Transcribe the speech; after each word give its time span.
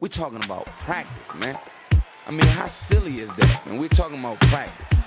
We're 0.00 0.08
talking 0.08 0.42
about 0.44 0.66
practice, 0.84 1.34
man. 1.38 1.56
I 2.26 2.30
mean, 2.30 2.46
how 2.46 2.66
silly 2.66 3.16
is 3.20 3.34
that, 3.34 3.66
man? 3.66 3.78
We're 3.78 3.88
talking 3.88 4.18
about 4.18 4.38
practice. 4.40 4.98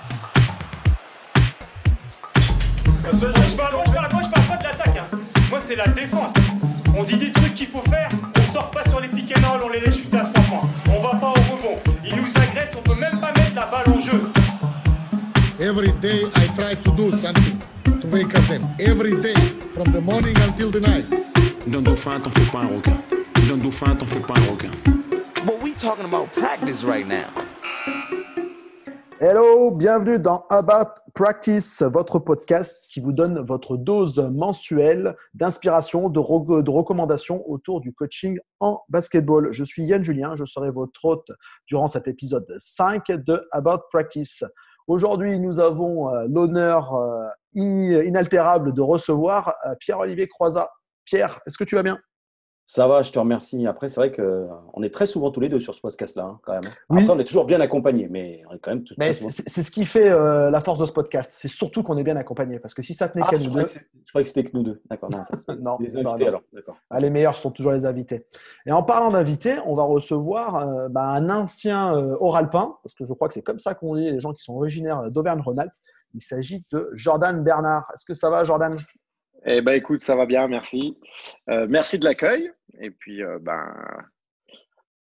Je 3.04 3.56
parle, 3.56 3.74
moi, 3.74 3.84
je 3.86 3.92
parle, 3.92 4.12
moi, 4.12 4.22
je 4.22 4.30
parle 4.30 4.46
pas 4.46 4.56
de 4.56 4.64
l'attaque. 4.64 4.96
hein. 4.96 5.18
Moi, 5.50 5.60
c'est 5.60 5.76
la 5.76 5.86
défense. 5.88 6.32
On 6.96 7.02
dit 7.04 7.16
des 7.16 7.32
trucs 7.32 7.54
qu'il 7.54 7.66
faut 7.66 7.82
faire. 7.90 8.08
On 8.38 8.52
sort 8.52 8.70
pas 8.70 8.84
sur 8.88 9.00
les 9.00 9.08
and 9.08 9.50
roll, 9.50 9.62
on 9.64 9.68
les 9.68 9.80
laisse 9.80 9.96
chuter 9.98 10.18
à 10.18 10.24
trois 10.32 10.44
points. 10.44 10.68
On 10.88 11.00
va 11.02 11.10
pas 11.18 11.28
au 11.30 11.54
rebond. 11.54 11.78
Ils 12.04 12.16
nous 12.16 12.28
agressent, 12.36 12.76
on 12.78 12.82
peut 12.82 12.94
même 12.94 13.20
pas 13.20 13.32
mettre 13.32 13.54
la 13.54 13.66
balle 13.66 13.88
en 13.94 13.98
jeu. 13.98 14.30
Every 15.60 15.92
day 16.00 16.24
I 16.36 16.46
try 16.56 16.74
to 16.74 16.90
do 16.92 17.10
something 17.10 17.58
to 17.84 18.08
wake 18.08 18.34
up 18.36 18.44
them. 18.48 18.68
Every 18.80 19.20
day, 19.20 19.34
from 19.72 19.92
the 19.92 20.00
morning 20.00 20.36
until 20.46 20.70
the 20.70 20.80
night. 20.80 21.06
Dauphin, 21.66 22.20
t'en 22.20 22.30
fais 22.30 22.50
pas 22.52 22.60
un 22.60 22.68
requin. 22.68 23.13
D'un 23.48 23.58
dauphin, 23.58 23.94
t'en 23.94 24.06
fais 24.06 24.20
pas 24.20 24.34
un 24.38 24.50
requin. 24.52 24.70
But 25.44 25.62
we 25.62 25.74
talking 25.76 26.04
about 26.04 26.28
practice 26.32 26.84
right 26.84 27.06
now. 27.06 27.26
Hello, 29.20 29.70
bienvenue 29.70 30.18
dans 30.18 30.44
About 30.50 30.94
Practice, 31.14 31.82
votre 31.82 32.18
podcast 32.18 32.84
qui 32.90 33.00
vous 33.00 33.12
donne 33.12 33.40
votre 33.40 33.76
dose 33.76 34.18
mensuelle 34.18 35.14
d'inspiration, 35.34 36.08
de, 36.08 36.18
re- 36.20 36.62
de 36.62 36.70
recommandations 36.70 37.42
autour 37.48 37.80
du 37.80 37.92
coaching 37.92 38.38
en 38.60 38.80
basketball. 38.88 39.52
Je 39.52 39.64
suis 39.64 39.84
Yann 39.84 40.02
Julien, 40.02 40.34
je 40.36 40.44
serai 40.44 40.70
votre 40.70 41.04
hôte 41.04 41.28
durant 41.66 41.86
cet 41.86 42.08
épisode 42.08 42.46
5 42.58 43.06
de 43.12 43.46
About 43.52 43.82
Practice. 43.90 44.44
Aujourd'hui, 44.86 45.38
nous 45.38 45.58
avons 45.60 46.10
euh, 46.14 46.26
l'honneur 46.28 46.94
euh, 46.94 47.26
in- 47.56 48.02
inaltérable 48.02 48.74
de 48.74 48.82
recevoir 48.82 49.54
euh, 49.66 49.74
Pierre-Olivier 49.80 50.28
Croizat. 50.28 50.68
Pierre, 51.06 51.40
est-ce 51.46 51.56
que 51.56 51.64
tu 51.64 51.74
vas 51.76 51.82
bien? 51.82 51.98
Ça 52.66 52.88
va, 52.88 53.02
je 53.02 53.12
te 53.12 53.18
remercie. 53.18 53.66
Après, 53.66 53.88
c'est 53.88 54.00
vrai 54.00 54.10
qu'on 54.10 54.82
est 54.82 54.88
très 54.92 55.04
souvent 55.04 55.30
tous 55.30 55.40
les 55.40 55.50
deux 55.50 55.60
sur 55.60 55.74
ce 55.74 55.82
podcast-là, 55.82 56.24
hein, 56.24 56.40
quand 56.42 56.52
même. 56.52 56.72
Oui. 56.88 57.02
Après, 57.02 57.14
on 57.14 57.18
est 57.18 57.24
toujours 57.24 57.44
bien 57.44 57.60
accompagnés, 57.60 58.08
mais 58.10 58.42
on 58.50 58.54
est 58.54 58.58
quand 58.58 58.70
même 58.70 58.84
tout 58.84 58.94
Mais 58.96 59.12
c'est 59.12 59.62
ce 59.62 59.70
qui 59.70 59.84
fait 59.84 60.08
euh, 60.08 60.50
la 60.50 60.62
force 60.62 60.78
de 60.78 60.86
ce 60.86 60.92
podcast. 60.92 61.30
C'est 61.36 61.48
surtout 61.48 61.82
qu'on 61.82 61.98
est 61.98 62.02
bien 62.02 62.16
accompagné. 62.16 62.58
Parce 62.58 62.72
que 62.72 62.80
si 62.80 62.94
ça 62.94 63.08
tenait 63.10 63.24
Ah, 63.26 63.30
qu'à 63.30 63.36
nous 63.36 63.50
deux, 63.50 63.66
je 63.68 64.10
croyais 64.10 64.22
que 64.22 64.28
c'était 64.28 64.44
que 64.44 64.56
nous 64.56 64.62
deux. 64.62 64.80
D'accord. 64.88 65.10
Non, 65.10 65.24
Non, 65.60 65.76
les 65.78 65.96
invités 65.98 66.26
alors. 66.26 66.40
D'accord. 66.54 66.78
Ah, 66.88 67.00
les 67.00 67.10
meilleurs 67.10 67.36
sont 67.36 67.50
toujours 67.50 67.72
les 67.72 67.84
invités. 67.84 68.26
Et 68.64 68.72
en 68.72 68.82
parlant 68.82 69.10
d'invités, 69.10 69.56
on 69.66 69.74
va 69.74 69.82
recevoir 69.82 70.56
euh, 70.56 70.88
bah, 70.88 71.02
un 71.02 71.28
ancien 71.28 71.94
euh, 71.94 72.16
oralpin, 72.18 72.78
parce 72.82 72.94
que 72.94 73.04
je 73.04 73.12
crois 73.12 73.28
que 73.28 73.34
c'est 73.34 73.42
comme 73.42 73.58
ça 73.58 73.74
qu'on 73.74 73.94
dit 73.94 74.10
les 74.10 74.20
gens 74.20 74.32
qui 74.32 74.42
sont 74.42 74.54
originaires 74.54 75.10
d'Auvergne-Rhône-Alpes. 75.10 75.72
Il 76.14 76.22
s'agit 76.22 76.64
de 76.70 76.90
Jordan 76.94 77.42
Bernard. 77.42 77.84
Est-ce 77.92 78.06
que 78.06 78.14
ça 78.14 78.30
va, 78.30 78.42
Jordan? 78.44 78.74
Eh 79.46 79.60
ben 79.60 79.72
écoute, 79.72 80.00
ça 80.00 80.16
va 80.16 80.26
bien, 80.26 80.48
merci. 80.48 80.98
Euh, 81.50 81.66
merci 81.68 81.98
de 81.98 82.04
l'accueil. 82.04 82.50
Et 82.80 82.90
puis, 82.90 83.22
euh, 83.22 83.38
ben, 83.40 83.62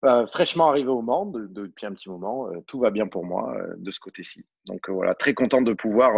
euh, 0.05 0.27
fraîchement 0.27 0.67
arrivé 0.67 0.89
au 0.89 1.01
Mans 1.01 1.25
de- 1.25 1.47
de- 1.47 1.65
depuis 1.67 1.85
un 1.85 1.93
petit 1.93 2.09
moment, 2.09 2.49
tout 2.67 2.79
va 2.79 2.89
bien 2.91 3.07
pour 3.07 3.25
moi 3.25 3.55
de 3.77 3.91
ce 3.91 3.99
côté-ci. 4.01 4.45
Donc 4.67 4.89
voilà, 4.89 5.15
très 5.15 5.33
content 5.33 5.61
de 5.61 5.71
pouvoir 5.73 6.11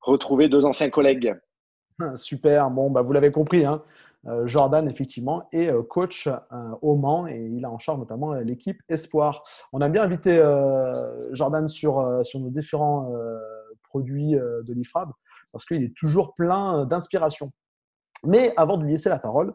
retrouver 0.00 0.48
deux 0.48 0.66
anciens 0.66 0.90
collègues. 0.90 1.34
Super. 2.14 2.70
Bon, 2.70 2.90
bah, 2.90 3.00
vous 3.00 3.12
l'avez 3.12 3.32
compris, 3.32 3.64
hein. 3.64 3.82
Jordan, 4.44 4.90
effectivement, 4.90 5.48
est 5.52 5.70
coach 5.88 6.28
au 6.82 6.96
Mans 6.96 7.28
et 7.28 7.38
il 7.38 7.64
a 7.64 7.70
en 7.70 7.78
charge 7.78 8.00
notamment 8.00 8.34
l'équipe 8.34 8.78
Espoir. 8.88 9.44
On 9.72 9.80
a 9.80 9.88
bien 9.88 10.02
invité 10.02 10.36
Jordan 11.30 11.68
sur, 11.68 12.20
sur 12.24 12.40
nos 12.40 12.50
différents 12.50 13.14
produits 13.84 14.32
de 14.32 14.72
l'IFRAB 14.74 15.10
parce 15.56 15.64
qu'il 15.64 15.82
est 15.82 15.96
toujours 15.96 16.34
plein 16.34 16.80
euh, 16.80 16.84
d'inspiration. 16.84 17.50
Mais 18.24 18.52
avant 18.56 18.76
de 18.76 18.84
lui 18.84 18.92
laisser 18.92 19.08
la 19.08 19.18
parole, 19.18 19.54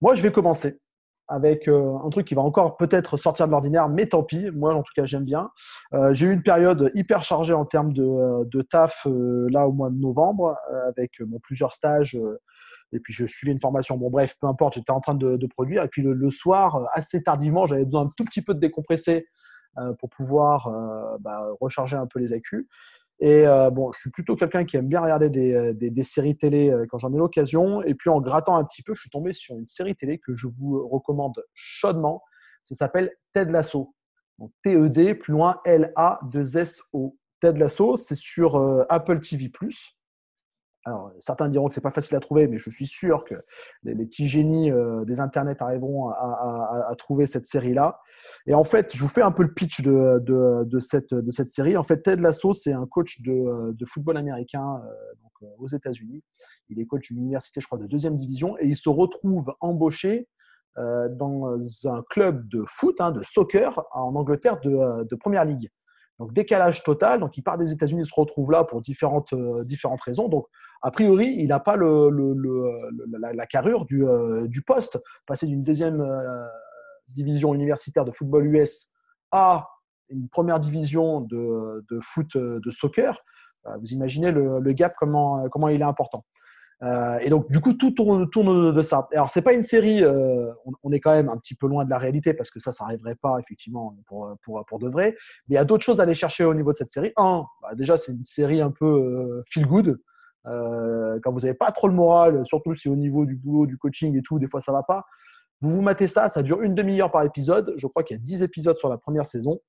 moi, 0.00 0.14
je 0.14 0.22
vais 0.22 0.32
commencer 0.32 0.80
avec 1.28 1.68
euh, 1.68 1.96
un 2.04 2.10
truc 2.10 2.26
qui 2.26 2.34
va 2.34 2.42
encore 2.42 2.76
peut-être 2.76 3.16
sortir 3.16 3.46
de 3.46 3.52
l'ordinaire, 3.52 3.88
mais 3.88 4.06
tant 4.06 4.22
pis. 4.22 4.50
Moi, 4.50 4.74
en 4.74 4.82
tout 4.82 4.92
cas, 4.94 5.06
j'aime 5.06 5.24
bien. 5.24 5.50
Euh, 5.92 6.12
J'ai 6.14 6.26
eu 6.26 6.32
une 6.32 6.42
période 6.42 6.90
hyper 6.94 7.22
chargée 7.22 7.52
en 7.52 7.64
termes 7.64 7.92
de, 7.92 8.44
de 8.44 8.62
taf 8.62 9.06
là 9.50 9.68
au 9.68 9.72
mois 9.72 9.90
de 9.90 9.96
novembre, 9.96 10.56
avec 10.88 11.12
plusieurs 11.42 11.72
stages. 11.72 12.18
et 12.92 13.00
puis, 13.00 13.12
je 13.12 13.24
suivais 13.26 13.52
une 13.52 13.60
formation. 13.60 13.96
Bon, 13.96 14.10
bref, 14.10 14.34
peu 14.40 14.46
importe, 14.46 14.74
j'étais 14.74 14.92
en 14.92 15.00
train 15.00 15.14
de, 15.14 15.36
de 15.36 15.46
produire. 15.46 15.82
Et 15.82 15.88
puis, 15.88 16.02
le, 16.02 16.30
soir, 16.30 16.86
assez 16.92 17.22
tardivement, 17.22 17.66
j'avais 17.66 17.84
besoin 17.84 18.02
un 18.02 18.10
tout 18.16 18.24
petit 18.24 18.42
peu 18.42 18.54
de 18.54 18.60
décompresser 18.60 19.26
pour 19.98 20.08
pouvoir 20.10 20.70
bah, 21.20 21.48
recharger 21.60 21.96
un 21.96 22.06
peu 22.06 22.20
les 22.20 22.32
accus. 22.32 22.68
Et 23.20 23.46
euh, 23.46 23.70
bon, 23.70 23.92
je 23.92 24.00
suis 24.00 24.10
plutôt 24.10 24.34
quelqu'un 24.36 24.64
qui 24.64 24.76
aime 24.76 24.88
bien 24.88 25.00
regarder 25.00 25.30
des, 25.30 25.54
euh, 25.54 26.02
séries 26.02 26.36
télé 26.36 26.70
euh, 26.70 26.84
quand 26.88 26.98
j'en 26.98 27.12
ai 27.12 27.16
l'occasion. 27.16 27.82
Et 27.82 27.94
puis 27.94 28.10
en 28.10 28.20
grattant 28.20 28.56
un 28.56 28.64
petit 28.64 28.82
peu, 28.82 28.94
je 28.94 29.00
suis 29.00 29.10
tombé 29.10 29.32
sur 29.32 29.56
une 29.56 29.66
série 29.66 29.94
télé 29.94 30.18
que 30.18 30.34
je 30.34 30.46
vous 30.46 30.88
recommande 30.88 31.42
chaudement. 31.54 32.22
Ça 32.64 32.74
s'appelle 32.74 33.12
Ted 33.32 33.52
Lasso. 33.52 33.94
Donc, 34.38 34.50
T-E-D, 34.62 35.14
plus 35.14 35.32
loin 35.32 35.60
L-A-2-S-O. 35.64 37.16
Ted 37.40 37.58
Lasso, 37.58 37.96
c'est 37.96 38.16
sur 38.16 38.56
Apple 38.88 39.20
TV+. 39.20 39.50
Alors, 40.86 41.12
certains 41.18 41.48
diront 41.48 41.68
que 41.68 41.74
c'est 41.74 41.80
pas 41.80 41.90
facile 41.90 42.14
à 42.16 42.20
trouver, 42.20 42.46
mais 42.46 42.58
je 42.58 42.68
suis 42.68 42.86
sûr 42.86 43.24
que 43.24 43.34
les, 43.84 43.94
petits 43.94 44.28
génies 44.28 44.70
euh, 44.70 45.04
des 45.06 45.18
internets 45.18 45.56
arriveront 45.62 46.10
à, 46.10 46.94
trouver 46.98 47.24
cette 47.24 47.46
série-là. 47.46 48.00
Et 48.46 48.54
en 48.54 48.64
fait, 48.64 48.94
je 48.94 49.00
vous 49.00 49.08
fais 49.08 49.22
un 49.22 49.32
peu 49.32 49.44
le 49.44 49.54
pitch 49.54 49.80
de, 49.80 50.78
cette, 50.80 51.50
série. 51.50 51.78
En 51.78 51.82
fait, 51.82 52.02
Ted 52.02 52.20
Lasso, 52.20 52.52
c'est 52.52 52.74
un 52.74 52.86
coach 52.86 53.22
de, 53.22 53.84
football 53.86 54.18
américain 54.18 54.82
euh, 54.84 55.46
euh, 55.46 55.46
aux 55.58 55.68
États-Unis. 55.68 56.22
Il 56.68 56.78
est 56.78 56.84
coach 56.84 57.08
d'une 57.08 57.18
université, 57.18 57.62
je 57.62 57.66
crois, 57.66 57.78
de 57.78 57.86
deuxième 57.86 58.18
division, 58.18 58.58
et 58.58 58.66
il 58.66 58.76
se 58.76 58.90
retrouve 58.90 59.54
embauché 59.60 60.28
dans 60.76 61.56
un 61.84 62.02
club 62.10 62.48
de 62.48 62.64
foot, 62.66 63.00
hein, 63.00 63.12
de 63.12 63.22
soccer 63.22 63.80
en 63.92 64.12
Angleterre 64.16 64.60
de, 64.60 65.14
première 65.14 65.44
ligue. 65.44 65.70
Donc 66.18 66.32
décalage 66.32 66.82
total. 66.82 67.20
Donc 67.20 67.36
il 67.36 67.42
part 67.42 67.58
des 67.58 67.70
États-Unis, 67.70 68.02
il 68.02 68.06
se 68.06 68.14
retrouve 68.14 68.50
là 68.50 68.64
pour 68.64 68.80
différentes, 68.80 69.32
différentes 69.64 70.02
raisons. 70.02 70.28
Donc 70.28 70.48
a 70.84 70.90
priori, 70.90 71.34
il 71.38 71.48
n'a 71.48 71.60
pas 71.60 71.78
la, 71.78 73.32
la 73.32 73.46
carrure 73.46 73.86
du, 73.86 74.04
euh, 74.04 74.46
du 74.46 74.60
poste. 74.60 75.00
Passer 75.26 75.46
d'une 75.46 75.64
deuxième 75.64 76.02
euh, 76.02 76.46
division 77.08 77.54
universitaire 77.54 78.04
de 78.04 78.10
football 78.10 78.46
US 78.54 78.92
à 79.32 79.66
une 80.10 80.28
première 80.28 80.60
division 80.60 81.22
de, 81.22 81.82
foot 82.02 82.36
euh, 82.36 82.60
de 82.62 82.70
soccer, 82.70 83.18
vous 83.80 83.92
imaginez 83.92 84.30
le, 84.30 84.60
gap, 84.72 84.94
comment, 84.98 85.68
il 85.68 85.80
est 85.80 85.84
important. 85.84 86.22
Et 87.22 87.30
donc, 87.30 87.50
du 87.50 87.60
coup, 87.60 87.72
tout 87.72 87.92
tourne, 87.92 88.26
de 88.74 88.82
ça. 88.82 89.08
Alors, 89.12 89.30
c'est 89.30 89.40
pas 89.40 89.54
une 89.54 89.62
série, 89.62 90.04
on, 90.82 90.92
est 90.92 91.00
quand 91.00 91.12
même 91.12 91.30
un 91.30 91.38
petit 91.38 91.54
peu 91.54 91.66
loin 91.66 91.86
de 91.86 91.88
la 91.88 91.96
réalité 91.96 92.34
parce 92.34 92.50
que 92.50 92.60
ça, 92.60 92.72
ça 92.72 92.84
n'arriverait 92.84 93.14
pas 93.14 93.38
effectivement 93.40 93.96
pour, 94.06 94.78
de 94.78 94.88
vrai. 94.90 95.16
Mais 95.48 95.54
il 95.54 95.56
y 95.56 95.58
a 95.58 95.64
d'autres 95.64 95.82
choses 95.82 95.98
à 95.98 96.02
aller 96.02 96.12
chercher 96.12 96.44
au 96.44 96.52
niveau 96.52 96.72
de 96.72 96.76
cette 96.76 96.90
série. 96.90 97.14
Un, 97.16 97.46
bah, 97.62 97.70
déjà, 97.74 97.96
c'est 97.96 98.12
une 98.12 98.22
série 98.22 98.60
un 98.60 98.70
peu 98.70 99.42
feel 99.46 99.66
good. 99.66 99.98
Euh, 100.46 101.18
quand 101.22 101.32
vous 101.32 101.40
n'avez 101.40 101.54
pas 101.54 101.70
trop 101.70 101.88
le 101.88 101.94
moral, 101.94 102.44
surtout 102.44 102.74
si 102.74 102.88
au 102.88 102.96
niveau 102.96 103.24
du 103.24 103.36
boulot, 103.36 103.66
du 103.66 103.78
coaching 103.78 104.16
et 104.18 104.22
tout, 104.22 104.38
des 104.38 104.46
fois 104.46 104.60
ça 104.60 104.72
va 104.72 104.82
pas, 104.82 105.04
vous 105.60 105.70
vous 105.70 105.82
matez 105.82 106.06
ça, 106.06 106.28
ça 106.28 106.42
dure 106.42 106.62
une 106.62 106.74
demi-heure 106.74 107.10
par 107.10 107.22
épisode. 107.22 107.74
Je 107.76 107.86
crois 107.86 108.02
qu'il 108.02 108.16
y 108.16 108.20
a 108.20 108.22
10 108.22 108.42
épisodes 108.42 108.76
sur 108.76 108.88
la 108.88 108.98
première 108.98 109.24
saison. 109.24 109.60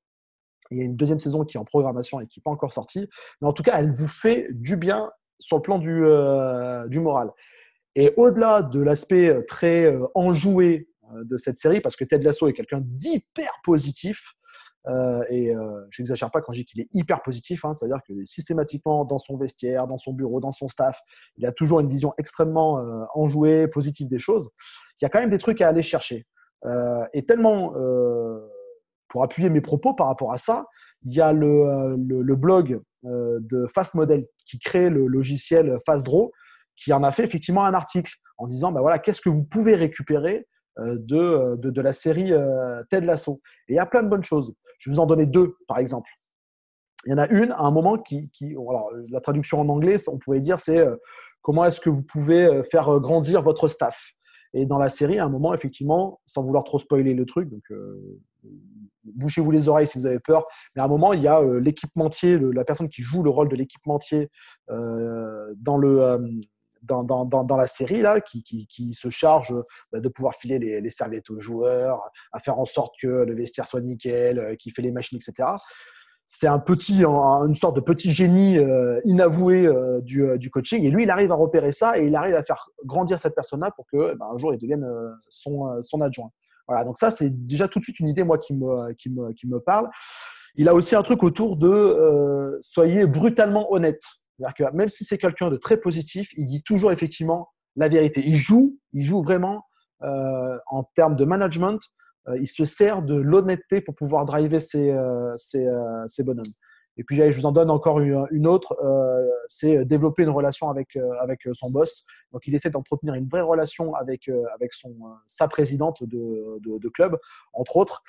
Il 0.71 0.77
y 0.77 0.81
a 0.81 0.83
une 0.83 0.95
deuxième 0.95 1.19
saison 1.19 1.45
qui 1.45 1.57
est 1.57 1.59
en 1.59 1.65
programmation 1.65 2.19
et 2.19 2.27
qui 2.27 2.39
n'est 2.39 2.43
pas 2.43 2.51
encore 2.51 2.73
sortie. 2.73 3.07
Mais 3.41 3.47
en 3.47 3.53
tout 3.53 3.63
cas, 3.63 3.79
elle 3.79 3.93
vous 3.93 4.07
fait 4.07 4.47
du 4.51 4.77
bien 4.77 5.11
sur 5.39 5.57
le 5.57 5.61
plan 5.61 5.79
du, 5.79 6.03
euh, 6.03 6.87
du 6.87 6.99
moral. 6.99 7.31
Et 7.95 8.13
au-delà 8.17 8.61
de 8.61 8.81
l'aspect 8.81 9.43
très 9.47 9.85
euh, 9.85 10.05
enjoué 10.15 10.89
euh, 11.13 11.23
de 11.23 11.37
cette 11.37 11.57
série, 11.57 11.81
parce 11.81 11.95
que 11.95 12.03
Ted 12.03 12.23
Lasso 12.23 12.47
est 12.47 12.53
quelqu'un 12.53 12.81
d'hyper 12.81 13.51
positif, 13.63 14.33
et 15.29 15.55
euh, 15.55 15.81
je 15.89 16.01
n'exagère 16.01 16.31
pas 16.31 16.41
quand 16.41 16.53
je 16.53 16.59
dis 16.59 16.65
qu'il 16.65 16.81
est 16.81 16.89
hyper 16.93 17.21
positif, 17.21 17.65
hein, 17.65 17.73
c'est-à-dire 17.73 17.99
que 18.07 18.13
systématiquement 18.25 19.05
dans 19.05 19.17
son 19.17 19.37
vestiaire, 19.37 19.87
dans 19.87 19.97
son 19.97 20.13
bureau, 20.13 20.39
dans 20.39 20.51
son 20.51 20.67
staff, 20.67 20.99
il 21.37 21.45
a 21.45 21.51
toujours 21.51 21.79
une 21.79 21.87
vision 21.87 22.13
extrêmement 22.17 22.79
euh, 22.79 23.03
enjouée, 23.13 23.67
positive 23.67 24.07
des 24.07 24.19
choses. 24.19 24.49
Il 25.01 25.05
y 25.05 25.07
a 25.07 25.09
quand 25.09 25.19
même 25.19 25.29
des 25.29 25.37
trucs 25.37 25.61
à 25.61 25.69
aller 25.69 25.81
chercher. 25.81 26.25
Euh, 26.65 27.05
et 27.13 27.25
tellement, 27.25 27.73
euh, 27.75 28.39
pour 29.07 29.23
appuyer 29.23 29.49
mes 29.49 29.61
propos 29.61 29.93
par 29.93 30.07
rapport 30.07 30.31
à 30.31 30.37
ça, 30.37 30.65
il 31.05 31.13
y 31.13 31.21
a 31.21 31.31
le, 31.33 31.47
euh, 31.47 32.35
blog 32.35 32.79
euh, 33.05 33.39
de 33.41 33.67
Fast 33.73 33.93
Model 33.93 34.25
qui 34.45 34.59
crée 34.59 34.89
le 34.89 35.07
logiciel 35.07 35.77
FastDraw, 35.85 36.31
qui 36.75 36.91
en 36.93 37.03
a 37.03 37.11
fait 37.11 37.23
effectivement 37.23 37.65
un 37.65 37.73
article 37.73 38.11
en 38.37 38.47
disant 38.47 38.71
ben 38.71 38.81
voilà, 38.81 38.99
qu'est-ce 38.99 39.21
que 39.21 39.29
vous 39.29 39.45
pouvez 39.45 39.75
récupérer 39.75 40.37
euh, 40.37 40.43
de, 40.77 41.55
de, 41.55 41.69
de, 41.69 41.81
la 41.81 41.93
série 41.93 42.33
euh, 42.33 42.83
Ted 42.89 43.05
Lasso. 43.05 43.41
Et 43.67 43.73
il 43.73 43.75
y 43.75 43.79
a 43.79 43.85
plein 43.85 44.03
de 44.03 44.09
bonnes 44.09 44.23
choses. 44.23 44.53
Je 44.77 44.89
vais 44.89 44.95
vous 44.95 45.01
en 45.01 45.05
donner 45.05 45.25
deux, 45.25 45.55
par 45.67 45.79
exemple. 45.79 46.09
Il 47.05 47.11
y 47.11 47.13
en 47.13 47.19
a 47.19 47.27
une, 47.29 47.51
à 47.51 47.61
un 47.61 47.71
moment, 47.71 47.97
qui, 47.97 48.29
qui 48.31 48.51
alors, 48.51 48.89
la 49.09 49.21
traduction 49.21 49.61
en 49.61 49.69
anglais, 49.69 49.97
on 50.07 50.17
pourrait 50.17 50.41
dire, 50.41 50.57
c'est 50.57 50.79
euh, 50.79 50.95
comment 51.41 51.65
est-ce 51.65 51.79
que 51.79 51.89
vous 51.89 52.03
pouvez 52.03 52.45
euh, 52.45 52.63
faire 52.63 52.99
grandir 52.99 53.41
votre 53.41 53.67
staff? 53.67 54.15
Et 54.55 54.65
dans 54.65 54.79
la 54.79 54.89
série, 54.89 55.19
à 55.19 55.25
un 55.25 55.29
moment, 55.29 55.53
effectivement, 55.53 56.21
sans 56.25 56.41
vouloir 56.41 56.63
trop 56.63 56.79
spoiler 56.79 57.13
le 57.13 57.25
truc, 57.25 57.49
donc 57.49 57.63
euh, 57.71 58.21
bouchez-vous 59.03 59.51
les 59.51 59.67
oreilles 59.67 59.85
si 59.85 59.97
vous 59.97 60.05
avez 60.05 60.19
peur, 60.19 60.45
mais 60.75 60.81
à 60.81 60.85
un 60.85 60.87
moment, 60.87 61.11
il 61.11 61.21
y 61.21 61.27
a 61.27 61.41
euh, 61.41 61.59
l'équipementier, 61.59 62.39
la 62.39 62.63
personne 62.63 62.87
qui 62.87 63.01
joue 63.01 63.21
le 63.21 63.29
rôle 63.29 63.49
de 63.49 63.55
l'équipementier 63.57 64.29
euh, 64.69 65.53
dans 65.57 65.77
le 65.77 66.19
dans, 66.85 67.57
la 67.57 67.67
série 67.67 68.01
là, 68.01 68.21
qui, 68.21 68.93
se 68.93 69.09
charge 69.09 69.53
bah, 69.91 69.99
de 69.99 70.09
pouvoir 70.09 70.35
filer 70.35 70.59
les, 70.59 70.89
serviettes 70.89 71.29
aux 71.29 71.39
joueurs, 71.39 72.01
à 72.31 72.39
faire 72.39 72.59
en 72.59 72.65
sorte 72.65 72.95
que 73.01 73.07
le 73.07 73.35
vestiaire 73.35 73.65
soit 73.65 73.81
nickel, 73.81 74.39
euh, 74.39 74.55
qui 74.55 74.71
fait 74.71 74.81
les 74.81 74.91
machines, 74.91 75.17
etc. 75.17 75.49
C'est 76.27 76.47
un 76.47 76.59
petit, 76.59 77.03
une 77.03 77.55
sorte 77.55 77.75
de 77.75 77.81
petit 77.81 78.11
génie 78.11 78.57
euh, 78.57 78.99
inavoué 79.05 79.67
euh, 79.67 80.01
du, 80.01 80.49
coaching. 80.49 80.83
Et 80.83 80.89
lui, 80.89 81.03
il 81.03 81.09
arrive 81.09 81.31
à 81.31 81.35
repérer 81.35 81.71
ça 81.71 81.99
et 81.99 82.05
il 82.05 82.15
arrive 82.15 82.35
à 82.35 82.43
faire 82.43 82.69
grandir 82.83 83.19
cette 83.19 83.35
personne-là 83.35 83.71
pour 83.75 83.85
que 83.85 84.15
bah, 84.15 84.27
un 84.33 84.37
jour 84.37 84.53
il 84.53 84.59
devienne 84.59 84.87
son, 85.29 85.81
son 85.81 86.01
adjoint. 86.01 86.31
Voilà, 86.67 86.83
donc 86.83 86.97
ça, 86.97 87.11
c'est 87.11 87.29
déjà 87.45 87.67
tout 87.67 87.77
de 87.77 87.83
suite 87.83 87.99
une 87.99 88.07
idée, 88.07 88.23
moi, 88.23 88.39
qui 88.39 88.55
me, 88.55 88.93
qui 88.93 89.11
me, 89.11 89.33
qui 89.33 89.47
me 89.47 89.59
parle. 89.59 89.87
Il 90.55 90.67
a 90.67 90.73
aussi 90.73 90.95
un 90.95 91.03
truc 91.03 91.21
autour 91.21 91.57
de 91.57 92.57
soyez 92.61 93.05
brutalement 93.05 93.71
honnête. 93.71 94.01
Que 94.57 94.71
même 94.73 94.89
si 94.89 95.03
c'est 95.03 95.17
quelqu'un 95.17 95.49
de 95.49 95.57
très 95.57 95.77
positif, 95.77 96.29
il 96.35 96.47
dit 96.47 96.63
toujours 96.63 96.91
effectivement 96.91 97.49
la 97.75 97.87
vérité. 97.87 98.21
Il 98.25 98.35
joue, 98.35 98.77
il 98.93 99.03
joue 99.03 99.21
vraiment 99.21 99.63
euh, 100.03 100.57
en 100.67 100.83
termes 100.95 101.15
de 101.15 101.25
management. 101.25 101.79
Euh, 102.27 102.37
il 102.39 102.47
se 102.47 102.65
sert 102.65 103.01
de 103.01 103.15
l'honnêteté 103.15 103.81
pour 103.81 103.95
pouvoir 103.95 104.25
driver 104.25 104.59
ses, 104.59 104.91
euh, 104.91 105.33
ses, 105.37 105.67
ses 106.07 106.23
bonhommes. 106.23 106.43
Et 106.97 107.03
puis, 107.03 107.17
je 107.17 107.37
vous 107.37 107.45
en 107.45 107.51
donne 107.51 107.69
encore 107.69 107.99
une 107.99 108.47
autre, 108.47 108.73
euh, 108.81 109.27
c'est 109.47 109.83
développer 109.83 110.23
une 110.23 110.29
relation 110.29 110.69
avec, 110.69 110.95
euh, 110.95 111.11
avec 111.21 111.41
son 111.53 111.69
boss. 111.69 112.05
Donc, 112.31 112.47
il 112.47 112.55
essaie 112.55 112.69
d'entretenir 112.69 113.15
une 113.15 113.27
vraie 113.27 113.41
relation 113.41 113.95
avec, 113.95 114.29
euh, 114.29 114.43
avec 114.53 114.73
son, 114.73 114.95
sa 115.27 115.47
présidente 115.49 116.03
de, 116.03 116.59
de, 116.63 116.89
club, 116.89 117.17
entre 117.53 117.75
autres, 117.75 118.01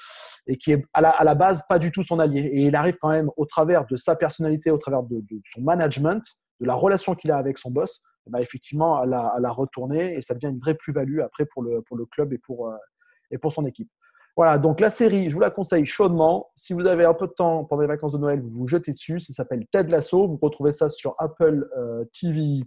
et 0.47 0.57
qui 0.57 0.73
est 0.73 0.85
à 0.95 1.01
la, 1.01 1.11
à 1.11 1.25
la, 1.25 1.35
base 1.35 1.65
pas 1.69 1.81
du 1.81 1.91
tout 1.91 2.05
son 2.05 2.21
allié. 2.21 2.43
Et 2.43 2.67
il 2.67 2.77
arrive 2.77 2.97
quand 3.01 3.11
même, 3.11 3.31
au 3.37 3.45
travers 3.45 3.87
de 3.87 3.97
sa 3.97 4.15
personnalité, 4.15 4.71
au 4.71 4.79
travers 4.79 5.03
de, 5.03 5.23
son 5.53 5.63
management, 5.63 6.23
de 6.61 6.67
la 6.67 6.75
relation 6.75 7.15
qu'il 7.15 7.33
a 7.33 7.39
avec 7.39 7.59
son 7.59 7.71
boss, 7.71 8.03
bah, 8.29 8.41
effectivement, 8.41 8.99
à 8.99 9.07
la, 9.07 9.27
à 9.27 9.41
la 9.41 9.51
retourner, 9.51 10.15
et 10.15 10.23
ça 10.23 10.35
devient 10.35 10.49
une 10.49 10.61
vraie 10.61 10.75
plus-value 10.75 11.21
après 11.21 11.45
pour 11.45 11.63
le, 11.63 11.83
pour 11.83 11.97
le 11.97 12.07
club 12.07 12.33
et 12.33 12.39
pour, 12.39 12.73
et 13.33 13.39
pour 13.39 13.53
son 13.53 13.67
équipe. 13.67 13.91
Voilà, 14.37 14.59
donc 14.59 14.81
la 14.81 14.91
série, 14.91 15.31
je 15.31 15.35
vous 15.35 15.41
la 15.41 15.51
conseille 15.51 15.87
chaudement. 15.87 16.51
Si 16.55 16.75
vous 16.75 16.87
avez 16.87 17.07
un 17.07 17.15
peu 17.15 17.27
de 17.27 17.33
temps 17.33 17.65
pendant 17.65 17.81
les 17.81 17.89
vacances 17.89 18.13
de 18.13 18.19
Noël, 18.19 18.39
vous 18.41 18.51
vous 18.51 18.67
jetez 18.67 18.93
dessus. 18.93 19.19
Ça 19.19 19.33
s'appelle 19.33 19.67
Ted 19.73 19.91
Lasso. 19.91 20.29
Vous 20.29 20.39
retrouvez 20.43 20.73
ça 20.73 20.91
sur 20.91 21.15
Apple 21.19 21.67
euh, 21.79 22.05
TV+. 22.13 22.63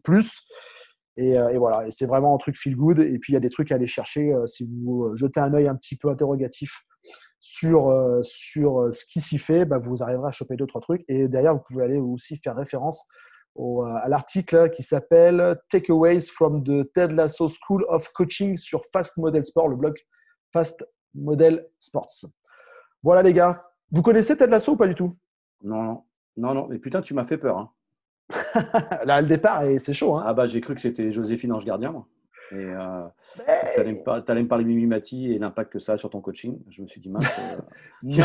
Et, 1.17 1.37
euh, 1.37 1.49
et, 1.49 1.57
voilà, 1.59 1.85
et 1.85 1.91
c'est 1.91 2.07
vraiment 2.07 2.33
un 2.33 2.39
truc 2.39 2.57
feel 2.57 2.75
good. 2.75 2.99
Et 2.99 3.19
puis 3.19 3.33
il 3.33 3.35
y 3.35 3.37
a 3.37 3.39
des 3.39 3.51
trucs 3.51 3.71
à 3.71 3.75
aller 3.75 3.85
chercher 3.85 4.33
euh, 4.33 4.47
si 4.47 4.65
vous 4.65 5.15
jetez 5.15 5.39
un 5.39 5.53
œil 5.53 5.67
un 5.67 5.75
petit 5.75 5.95
peu 5.95 6.09
interrogatif 6.09 6.73
sur, 7.39 7.93
sur 8.23 8.89
ce 8.91 9.05
qui 9.05 9.21
s'y 9.21 9.37
fait, 9.37 9.63
bah, 9.63 9.77
vous 9.77 10.03
arriverez 10.03 10.27
à 10.27 10.31
choper 10.31 10.55
deux 10.55 10.65
trois 10.65 10.81
trucs. 10.81 11.03
Et 11.07 11.29
derrière, 11.29 11.53
vous 11.53 11.63
pouvez 11.65 11.83
aller 11.83 11.97
aussi 11.97 12.37
faire 12.43 12.55
référence 12.55 13.05
à 13.57 14.09
l'article 14.09 14.71
qui 14.71 14.83
s'appelle 14.83 15.57
Takeaways 15.69 16.21
from 16.21 16.63
the 16.63 16.91
Ted 16.93 17.13
Lasso 17.13 17.47
School 17.47 17.85
of 17.89 18.09
Coaching 18.09 18.57
sur 18.57 18.81
Fast 18.91 19.17
Model 19.17 19.45
Sport, 19.45 19.69
le 19.69 19.75
blog 19.75 19.95
Fast 20.51 20.85
modèle 21.15 21.67
sports. 21.79 22.11
Voilà 23.03 23.21
les 23.21 23.33
gars. 23.33 23.65
Vous 23.91 24.01
connaissez 24.01 24.37
Ted 24.37 24.51
Lasso 24.51 24.73
ou 24.73 24.77
pas 24.77 24.87
du 24.87 24.95
tout? 24.95 25.15
Non, 25.63 25.83
non, 25.83 26.03
non, 26.37 26.53
non. 26.53 26.67
Mais 26.69 26.79
putain, 26.79 27.01
tu 27.01 27.13
m'as 27.13 27.23
fait 27.23 27.37
peur. 27.37 27.57
Hein. 27.57 27.71
Là, 29.05 29.21
le 29.21 29.27
départ, 29.27 29.63
c'est 29.77 29.93
chaud. 29.93 30.15
Hein. 30.15 30.23
Ah 30.25 30.33
bah 30.33 30.45
j'ai 30.45 30.61
cru 30.61 30.75
que 30.75 30.81
c'était 30.81 31.11
Joséphine 31.11 31.51
Ange 31.51 31.65
Gardien, 31.65 31.91
moi. 31.91 32.07
Et 32.51 32.55
euh, 32.55 33.03
tu 33.35 33.79
allais, 33.79 33.93
me 33.93 34.47
parler 34.47 34.63
de 34.63 34.69
Mimimati 34.69 35.31
et 35.31 35.39
l'impact 35.39 35.71
que 35.73 35.79
ça 35.79 35.93
a 35.93 35.97
sur 35.97 36.09
ton 36.09 36.19
coaching. 36.19 36.59
Je 36.69 36.81
me 36.81 36.87
suis 36.87 36.99
dit, 36.99 37.09
mince. 37.09 37.25
Euh, 38.03 38.23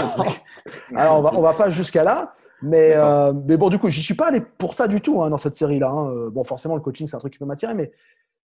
Alors, 0.96 1.18
on 1.18 1.22
va, 1.22 1.34
on 1.34 1.42
va 1.42 1.52
pas 1.52 1.68
jusqu'à 1.68 2.04
là. 2.04 2.34
Mais, 2.62 2.92
euh, 2.94 3.34
mais 3.34 3.58
bon, 3.58 3.68
du 3.68 3.78
coup, 3.78 3.90
j'y 3.90 4.00
suis 4.00 4.14
pas 4.14 4.28
allé 4.28 4.40
pour 4.40 4.72
ça 4.72 4.88
du 4.88 5.02
tout 5.02 5.22
hein, 5.22 5.28
dans 5.28 5.36
cette 5.36 5.56
série-là. 5.56 5.90
Hein. 5.90 6.28
Bon, 6.30 6.44
forcément, 6.44 6.74
le 6.74 6.80
coaching, 6.80 7.06
c'est 7.06 7.16
un 7.16 7.18
truc 7.18 7.34
qui 7.34 7.38
peut 7.38 7.44
m'attirer, 7.44 7.74
mais 7.74 7.92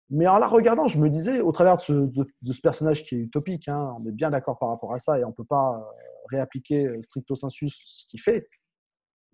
mais 0.09 0.27
en 0.27 0.39
la 0.39 0.47
regardant, 0.47 0.87
je 0.87 0.99
me 0.99 1.09
disais, 1.09 1.41
au 1.41 1.51
travers 1.51 1.77
de 1.77 1.81
ce, 1.81 1.93
de, 1.93 2.51
ce 2.51 2.61
personnage 2.61 3.03
qui 3.05 3.15
est 3.15 3.19
utopique, 3.19 3.67
hein, 3.67 3.95
on 3.99 4.07
est 4.07 4.11
bien 4.11 4.29
d'accord 4.29 4.57
par 4.57 4.69
rapport 4.69 4.93
à 4.93 4.99
ça 4.99 5.19
et 5.19 5.23
on 5.23 5.29
ne 5.29 5.33
peut 5.33 5.45
pas 5.45 5.75
euh, 5.75 6.01
réappliquer 6.29 6.87
euh, 6.87 7.01
stricto 7.01 7.35
sensu 7.35 7.69
ce 7.69 8.05
qu'il 8.07 8.19
fait. 8.19 8.47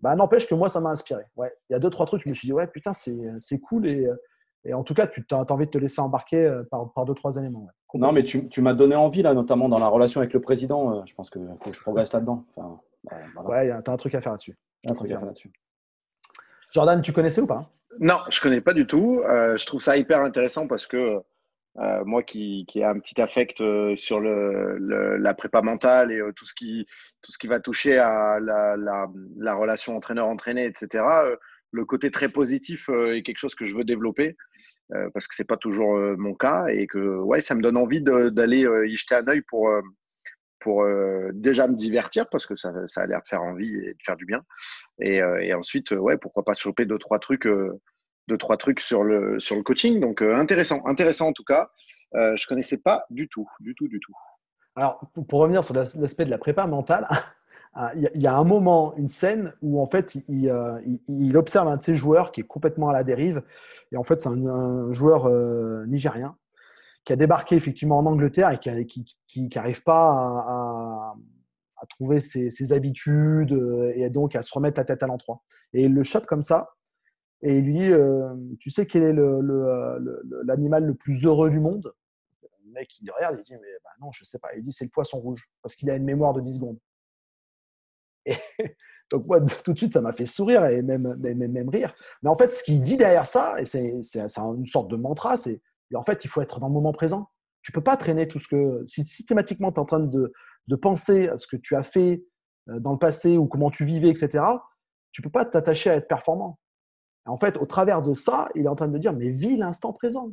Bah, 0.00 0.14
n'empêche 0.14 0.46
que 0.46 0.54
moi, 0.54 0.68
ça 0.68 0.80
m'a 0.80 0.90
inspiré. 0.90 1.24
Ouais. 1.36 1.52
Il 1.70 1.72
y 1.72 1.76
a 1.76 1.78
deux, 1.78 1.88
trois 1.88 2.04
trucs, 2.04 2.22
je 2.22 2.28
me 2.28 2.34
suis 2.34 2.46
dit, 2.46 2.52
ouais, 2.52 2.66
putain, 2.66 2.92
c'est 2.92 3.58
cool. 3.60 3.86
Et, 3.86 4.06
et, 4.64 4.74
en 4.74 4.82
tout 4.82 4.92
cas, 4.92 5.06
tu 5.06 5.24
as, 5.30 5.50
envie 5.50 5.66
de 5.66 5.70
te 5.70 5.78
laisser 5.78 6.00
embarquer 6.00 6.44
euh, 6.44 6.62
par, 6.70 6.92
par 6.92 7.06
deux, 7.06 7.14
trois 7.14 7.36
éléments. 7.36 7.66
Non, 7.94 8.12
mais 8.12 8.22
tu, 8.22 8.48
tu 8.48 8.60
m'as 8.60 8.74
donné 8.74 8.94
envie, 8.94 9.22
là, 9.22 9.32
notamment 9.32 9.70
dans 9.70 9.78
la 9.78 9.88
relation 9.88 10.20
avec 10.20 10.34
le 10.34 10.40
président. 10.40 11.06
Je 11.06 11.14
pense 11.14 11.30
qu'il 11.30 11.46
faut 11.60 11.70
que 11.70 11.76
je 11.76 11.80
progresse 11.80 12.12
là-dedans. 12.12 12.44
Enfin, 12.54 12.80
Ouais, 13.44 13.66
tu 13.82 13.90
as 13.90 13.92
un 13.92 13.96
truc 13.96 14.14
à 14.14 14.20
faire 14.20 14.32
là-dessus. 14.32 14.58
Un 14.86 14.94
truc 14.94 15.10
à 15.10 15.16
faire 15.16 15.26
là-dessus. 15.26 15.52
Jordan, 16.72 17.00
tu 17.00 17.12
connaissais 17.12 17.40
ou 17.40 17.46
pas? 17.46 17.70
Non, 18.00 18.18
je 18.30 18.40
connais 18.40 18.60
pas 18.60 18.72
du 18.72 18.86
tout. 18.86 19.22
Euh, 19.28 19.56
je 19.56 19.66
trouve 19.66 19.80
ça 19.80 19.96
hyper 19.96 20.20
intéressant 20.20 20.66
parce 20.66 20.86
que 20.86 21.20
euh, 21.78 22.04
moi 22.04 22.22
qui, 22.22 22.64
qui 22.68 22.80
ai 22.80 22.84
un 22.84 22.98
petit 22.98 23.20
affect 23.20 23.60
euh, 23.60 23.96
sur 23.96 24.20
le, 24.20 25.16
la 25.18 25.34
prépa 25.34 25.62
mentale 25.62 26.12
et 26.12 26.20
tout, 26.34 26.46
ce 26.46 26.54
qui, 26.54 26.86
tout 27.22 27.32
ce 27.32 27.38
qui 27.38 27.46
va 27.46 27.60
toucher 27.60 27.98
à 27.98 28.38
la, 28.40 28.76
la, 28.76 29.06
la 29.36 29.54
relation 29.54 29.96
entraîneur-entraîné, 29.96 30.64
etc., 30.66 31.04
le 31.72 31.84
côté 31.84 32.10
très 32.10 32.28
positif 32.28 32.88
est 32.88 33.22
quelque 33.22 33.38
chose 33.38 33.54
que 33.54 33.64
je 33.64 33.76
veux 33.76 33.84
développer 33.84 34.36
parce 35.12 35.26
que 35.26 35.34
c'est 35.34 35.44
pas 35.44 35.56
toujours 35.56 35.98
mon 36.16 36.32
cas 36.32 36.66
et 36.68 36.86
que 36.86 37.18
ouais, 37.18 37.40
ça 37.40 37.54
me 37.54 37.60
donne 37.60 37.76
envie 37.76 38.00
d'aller 38.00 38.66
y 38.86 38.96
jeter 38.96 39.16
un 39.16 39.28
œil 39.28 39.42
pour 39.42 39.68
pour 40.66 40.82
euh, 40.82 41.30
déjà 41.32 41.68
me 41.68 41.76
divertir 41.76 42.28
parce 42.28 42.44
que 42.44 42.56
ça, 42.56 42.70
a 42.70 43.06
l'air 43.06 43.22
de 43.22 43.28
faire 43.28 43.40
envie 43.40 43.72
et 43.72 43.92
de 43.92 44.02
faire 44.04 44.16
du 44.16 44.26
bien. 44.26 44.42
Et, 45.00 45.22
euh, 45.22 45.56
ensuite, 45.56 45.92
euh, 45.92 45.96
ouais, 45.96 46.16
pourquoi 46.16 46.44
pas 46.44 46.54
choper 46.54 46.86
deux 46.86 46.98
trois 46.98 47.20
trucs, 47.20 47.46
deux 47.46 48.36
trois 48.36 48.56
trucs 48.56 48.80
sur 48.80 49.04
le 49.04 49.38
sur 49.38 49.54
le 49.54 49.62
coaching. 49.62 50.00
Donc 50.00 50.22
intéressant, 50.22 50.84
intéressant 50.86 51.28
en 51.28 51.32
tout 51.32 51.44
cas. 51.44 51.70
je 52.14 52.46
connaissais 52.48 52.78
pas 52.78 53.06
du 53.10 53.28
tout, 53.28 53.48
du 53.60 53.76
tout, 53.76 53.86
du 53.86 54.00
tout. 54.00 54.12
Alors 54.74 55.08
pour, 55.28 55.38
revenir 55.38 55.62
sur 55.62 55.72
l'aspect 55.72 56.24
de 56.24 56.30
la 56.30 56.38
prépa 56.38 56.66
mentale. 56.66 57.06
Il 57.94 58.22
y, 58.22 58.26
a 58.26 58.34
un 58.34 58.44
moment, 58.44 58.96
une 58.96 59.10
scène 59.10 59.52
où 59.60 59.82
en 59.82 59.86
fait 59.86 60.14
il, 60.30 60.50
il, 61.08 61.36
observe 61.36 61.68
un 61.68 61.76
de 61.76 61.82
ses 61.82 61.94
joueurs 61.94 62.32
qui 62.32 62.40
est 62.40 62.46
complètement 62.46 62.88
à 62.88 62.94
la 62.94 63.04
dérive. 63.04 63.42
Et 63.92 63.98
en 63.98 64.02
fait, 64.02 64.18
c'est 64.18 64.30
un, 64.30 64.46
un, 64.46 64.92
joueur 64.92 65.28
nigérien 65.86 66.38
qui 67.06 67.12
a 67.12 67.16
débarqué 67.16 67.54
effectivement 67.54 67.98
en 67.98 68.06
Angleterre 68.06 68.50
et 68.50 68.58
qui 68.58 69.48
n'arrive 69.54 69.82
pas 69.84 70.10
à, 70.10 71.86
trouver 71.88 72.18
ses, 72.18 72.72
habitudes 72.72 73.52
euh, 73.52 73.92
et 73.94 74.10
donc 74.10 74.34
à 74.34 74.42
se 74.42 74.52
remettre 74.52 74.80
la 74.80 74.84
tête 74.84 75.04
à 75.04 75.06
l'endroit. 75.06 75.42
Et 75.72 75.84
il 75.84 75.94
le 75.94 76.02
chope 76.02 76.26
comme 76.26 76.42
ça 76.42 76.70
et 77.42 77.58
il 77.58 77.64
lui 77.64 77.78
dit 77.78 77.92
euh, 77.92 78.34
Tu 78.58 78.70
sais 78.70 78.86
quel 78.86 79.04
est 79.04 79.12
l'animal 80.44 80.84
le, 80.84 80.94
plus 80.94 81.24
heureux 81.24 81.48
du 81.48 81.60
monde? 81.60 81.94
Le 82.64 82.72
mec, 82.72 82.90
il 83.00 83.10
regarde, 83.12 83.36
il 83.38 83.44
dit 83.44 83.52
Mais 83.52 83.78
bah 83.84 83.90
non, 84.00 84.10
je 84.10 84.24
ne 84.24 84.26
sais 84.26 84.40
pas. 84.40 84.48
Il 84.56 84.64
dit 84.64 84.72
C'est 84.72 84.84
le 84.84 84.90
poisson 84.90 85.20
rouge 85.20 85.48
parce 85.62 85.76
qu'il 85.76 85.88
a 85.90 85.96
une 85.96 86.04
mémoire 86.04 86.34
de 86.34 86.40
10 86.40 86.56
secondes. 86.56 86.78
Et 88.24 88.34
donc, 89.12 89.26
moi, 89.26 89.40
tout 89.40 89.72
de 89.72 89.78
suite, 89.78 89.92
ça 89.92 90.00
m'a 90.00 90.12
fait 90.12 90.26
sourire 90.26 90.64
et 90.64 90.82
même, 90.82 91.14
même, 91.20 91.46
même, 91.52 91.68
rire. 91.68 91.94
Mais 92.22 92.30
en 92.30 92.34
fait, 92.34 92.50
ce 92.50 92.64
qu'il 92.64 92.82
dit 92.82 92.96
derrière 92.96 93.26
ça, 93.26 93.54
et 93.60 93.64
c'est 93.64 93.94
une 94.36 94.66
sorte 94.66 94.90
de 94.90 94.96
mantra, 94.96 95.36
c'est 95.36 95.60
et 95.92 95.96
en 95.96 96.02
fait, 96.02 96.24
il 96.24 96.28
faut 96.28 96.40
être 96.40 96.60
dans 96.60 96.68
le 96.68 96.72
moment 96.72 96.92
présent. 96.92 97.30
Tu 97.62 97.72
peux 97.72 97.82
pas 97.82 97.96
traîner 97.96 98.28
tout 98.28 98.38
ce 98.38 98.48
que. 98.48 98.84
Si 98.86 99.04
systématiquement 99.04 99.72
tu 99.72 99.76
es 99.76 99.80
en 99.80 99.84
train 99.84 100.00
de, 100.00 100.32
penser 100.80 101.28
à 101.28 101.36
ce 101.36 101.46
que 101.46 101.56
tu 101.56 101.74
as 101.76 101.82
fait 101.82 102.24
euh, 102.68 102.80
dans 102.80 102.92
le 102.92 102.98
passé 102.98 103.38
ou 103.38 103.46
comment 103.46 103.70
tu 103.70 103.84
vivais, 103.84 104.08
etc., 104.08 104.44
tu 105.12 105.22
peux 105.22 105.30
pas 105.30 105.44
t'attacher 105.44 105.90
à 105.90 105.94
être 105.94 106.08
performant. 106.08 106.58
En 107.24 107.38
fait, 107.38 107.56
au 107.56 107.66
travers 107.66 108.02
de 108.02 108.14
ça, 108.14 108.48
il 108.54 108.66
est 108.66 108.68
en 108.68 108.76
train 108.76 108.88
de 108.88 108.98
dire 108.98 109.12
mais 109.12 109.30
vis 109.30 109.56
l'instant 109.56 109.92
présent. 109.92 110.32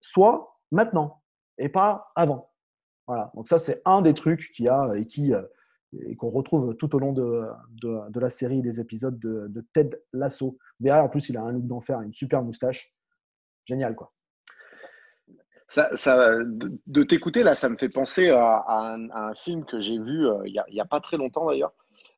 Soit 0.00 0.58
maintenant 0.70 1.22
et 1.56 1.68
pas 1.68 2.12
avant. 2.14 2.52
Voilà. 3.06 3.32
Donc, 3.34 3.48
ça, 3.48 3.58
c'est 3.58 3.80
un 3.84 4.02
des 4.02 4.14
trucs 4.14 4.52
qu'il 4.52 4.66
y 4.66 4.68
a 4.68 4.92
et 4.96 5.06
qui. 5.06 5.34
Euh, 5.34 5.42
et 6.06 6.16
qu'on 6.16 6.28
retrouve 6.28 6.76
tout 6.76 6.94
au 6.94 6.98
long 6.98 7.14
de, 7.14 7.46
de, 7.70 8.20
la 8.20 8.28
série 8.28 8.60
des 8.60 8.78
épisodes 8.78 9.18
de, 9.18 9.46
de 9.48 9.66
Ted 9.72 9.98
Lasso. 10.12 10.58
Derrière, 10.78 11.02
en 11.02 11.08
plus, 11.08 11.30
il 11.30 11.36
a 11.38 11.42
un 11.42 11.50
look 11.50 11.66
d'enfer, 11.66 12.02
une 12.02 12.12
super 12.12 12.42
moustache. 12.42 12.94
Génial, 13.64 13.96
quoi. 13.96 14.12
Ça, 15.68 15.94
ça, 15.94 16.34
de, 16.44 17.02
t'écouter, 17.02 17.42
là, 17.42 17.54
ça 17.54 17.68
me 17.68 17.76
fait 17.76 17.90
penser 17.90 18.30
à, 18.30 18.94
un, 18.94 19.34
film 19.34 19.66
que 19.66 19.78
j'ai 19.80 19.98
vu 19.98 20.26
euh, 20.26 20.38
il 20.46 20.62
n'y 20.72 20.80
a, 20.80 20.84
pas 20.86 21.00
très 21.00 21.18
longtemps 21.18 21.46
d'ailleurs, 21.46 21.74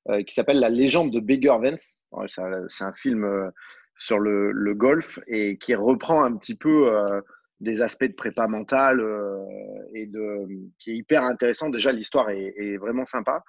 euh, 0.08 0.22
qui 0.22 0.32
s'appelle 0.32 0.60
La 0.60 0.68
légende 0.68 1.10
de 1.10 1.18
Beggar 1.18 1.60
Vance. 1.60 1.98
c'est 2.28 2.84
un 2.84 2.92
film 2.92 3.24
euh, 3.24 3.50
sur 3.96 4.20
le, 4.20 4.72
golf 4.74 5.18
et 5.26 5.58
qui 5.58 5.74
reprend 5.74 6.22
un 6.22 6.36
petit 6.36 6.54
peu 6.54 6.92
des 7.58 7.82
aspects 7.82 8.04
de 8.04 8.14
prépa 8.14 8.46
mentale 8.46 9.04
et 9.94 10.06
de, 10.06 10.46
qui 10.78 10.92
est 10.92 10.96
hyper 10.96 11.24
intéressant. 11.24 11.70
Déjà, 11.70 11.90
l'histoire 11.90 12.30
est, 12.30 12.54
est, 12.56 12.76
vraiment 12.76 13.04
sympa. 13.04 13.42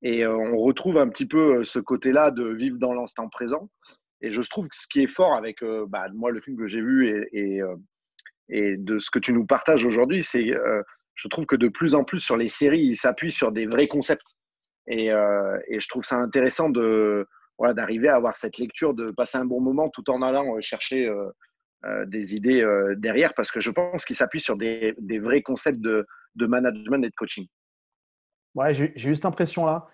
Et 0.00 0.26
on 0.26 0.56
retrouve 0.56 0.96
un 0.96 1.08
petit 1.08 1.26
peu 1.26 1.64
ce 1.64 1.78
côté-là 1.78 2.30
de 2.30 2.44
vivre 2.44 2.78
dans 2.78 2.94
l'instant 2.94 3.28
présent. 3.28 3.68
Et 4.22 4.30
je 4.30 4.40
trouve 4.40 4.68
que 4.68 4.76
ce 4.76 4.86
qui 4.88 5.02
est 5.02 5.06
fort 5.06 5.34
avec 5.36 5.62
bah, 5.88 6.06
moi, 6.14 6.30
le 6.30 6.40
film 6.40 6.56
que 6.56 6.66
j'ai 6.66 6.80
vu 6.80 7.08
et, 7.08 7.56
et 7.56 7.62
et 8.48 8.76
de 8.76 8.98
ce 8.98 9.10
que 9.10 9.18
tu 9.18 9.32
nous 9.32 9.46
partages 9.46 9.84
aujourd'hui, 9.84 10.22
c'est, 10.22 10.54
euh, 10.54 10.82
je 11.14 11.28
trouve 11.28 11.46
que 11.46 11.56
de 11.56 11.68
plus 11.68 11.94
en 11.94 12.04
plus 12.04 12.20
sur 12.20 12.36
les 12.36 12.48
séries, 12.48 12.82
ils 12.82 12.96
s'appuient 12.96 13.32
sur 13.32 13.52
des 13.52 13.66
vrais 13.66 13.88
concepts. 13.88 14.26
Et, 14.86 15.10
euh, 15.10 15.58
et 15.68 15.80
je 15.80 15.88
trouve 15.88 16.04
ça 16.04 16.16
intéressant 16.16 16.68
de, 16.68 17.26
voilà, 17.58 17.72
d'arriver 17.72 18.08
à 18.08 18.16
avoir 18.16 18.36
cette 18.36 18.58
lecture, 18.58 18.92
de 18.92 19.10
passer 19.12 19.38
un 19.38 19.46
bon 19.46 19.60
moment 19.60 19.88
tout 19.88 20.10
en 20.10 20.20
allant 20.22 20.56
euh, 20.56 20.60
chercher 20.60 21.10
des 22.06 22.34
idées 22.34 22.64
derrière 22.96 23.34
parce 23.34 23.50
que 23.50 23.60
je 23.60 23.70
pense 23.70 24.06
qu'il 24.06 24.16
s'appuie 24.16 24.40
sur 24.40 24.56
des, 24.56 24.94
vrais 25.20 25.42
concepts 25.42 25.82
de, 25.82 26.06
management 26.34 27.04
et 27.04 27.10
de 27.10 27.14
coaching. 27.14 27.46
Ouais, 28.54 28.72
j'ai 28.72 28.90
juste 28.96 29.24
l'impression 29.24 29.66
là. 29.66 29.86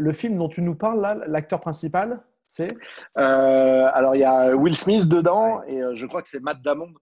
le 0.00 0.12
film 0.12 0.36
dont 0.36 0.48
tu 0.48 0.62
nous 0.62 0.74
parles 0.74 1.00
là, 1.00 1.14
l'acteur 1.28 1.60
principal, 1.60 2.24
c'est? 2.48 2.76
Alors 3.14 4.16
il 4.16 4.22
y 4.22 4.24
a 4.24 4.56
Will 4.56 4.76
Smith 4.76 5.06
dedans 5.06 5.62
et 5.62 5.80
je 5.94 6.06
crois 6.06 6.22
que 6.22 6.28
c'est 6.28 6.42
Matt 6.42 6.60
Damon. 6.60 6.92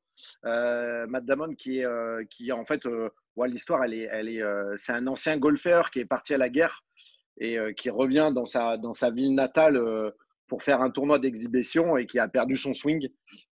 Matt 0.45 1.25
Damon 1.25 1.51
qui 1.51 1.81
est 1.81 1.87
qui 2.31 2.53
en 2.53 2.65
fait 2.65 2.87
l'histoire 3.47 3.85
elle 3.85 3.95
est 3.95 4.09
elle 4.11 4.29
est 4.29 4.43
c'est 4.77 4.93
un 4.93 5.07
ancien 5.07 5.37
golfeur 5.39 5.91
qui 5.91 6.01
est 6.01 6.07
parti 6.07 6.35
à 6.35 6.39
la 6.39 6.49
guerre 6.49 6.85
et 7.39 7.59
qui 7.77 7.91
revient 7.91 8.31
dans 8.35 8.47
sa 8.47 8.77
dans 8.77 8.95
sa 8.95 9.11
ville 9.11 9.35
natale 9.35 9.79
pour 10.49 10.63
faire 10.63 10.81
un 10.81 10.91
tournoi 10.91 11.19
d'exhibition 11.19 11.97
et 11.97 12.07
qui 12.07 12.19
a 12.19 12.29
perdu 12.29 12.57
son 12.57 12.75
swing. 12.75 13.09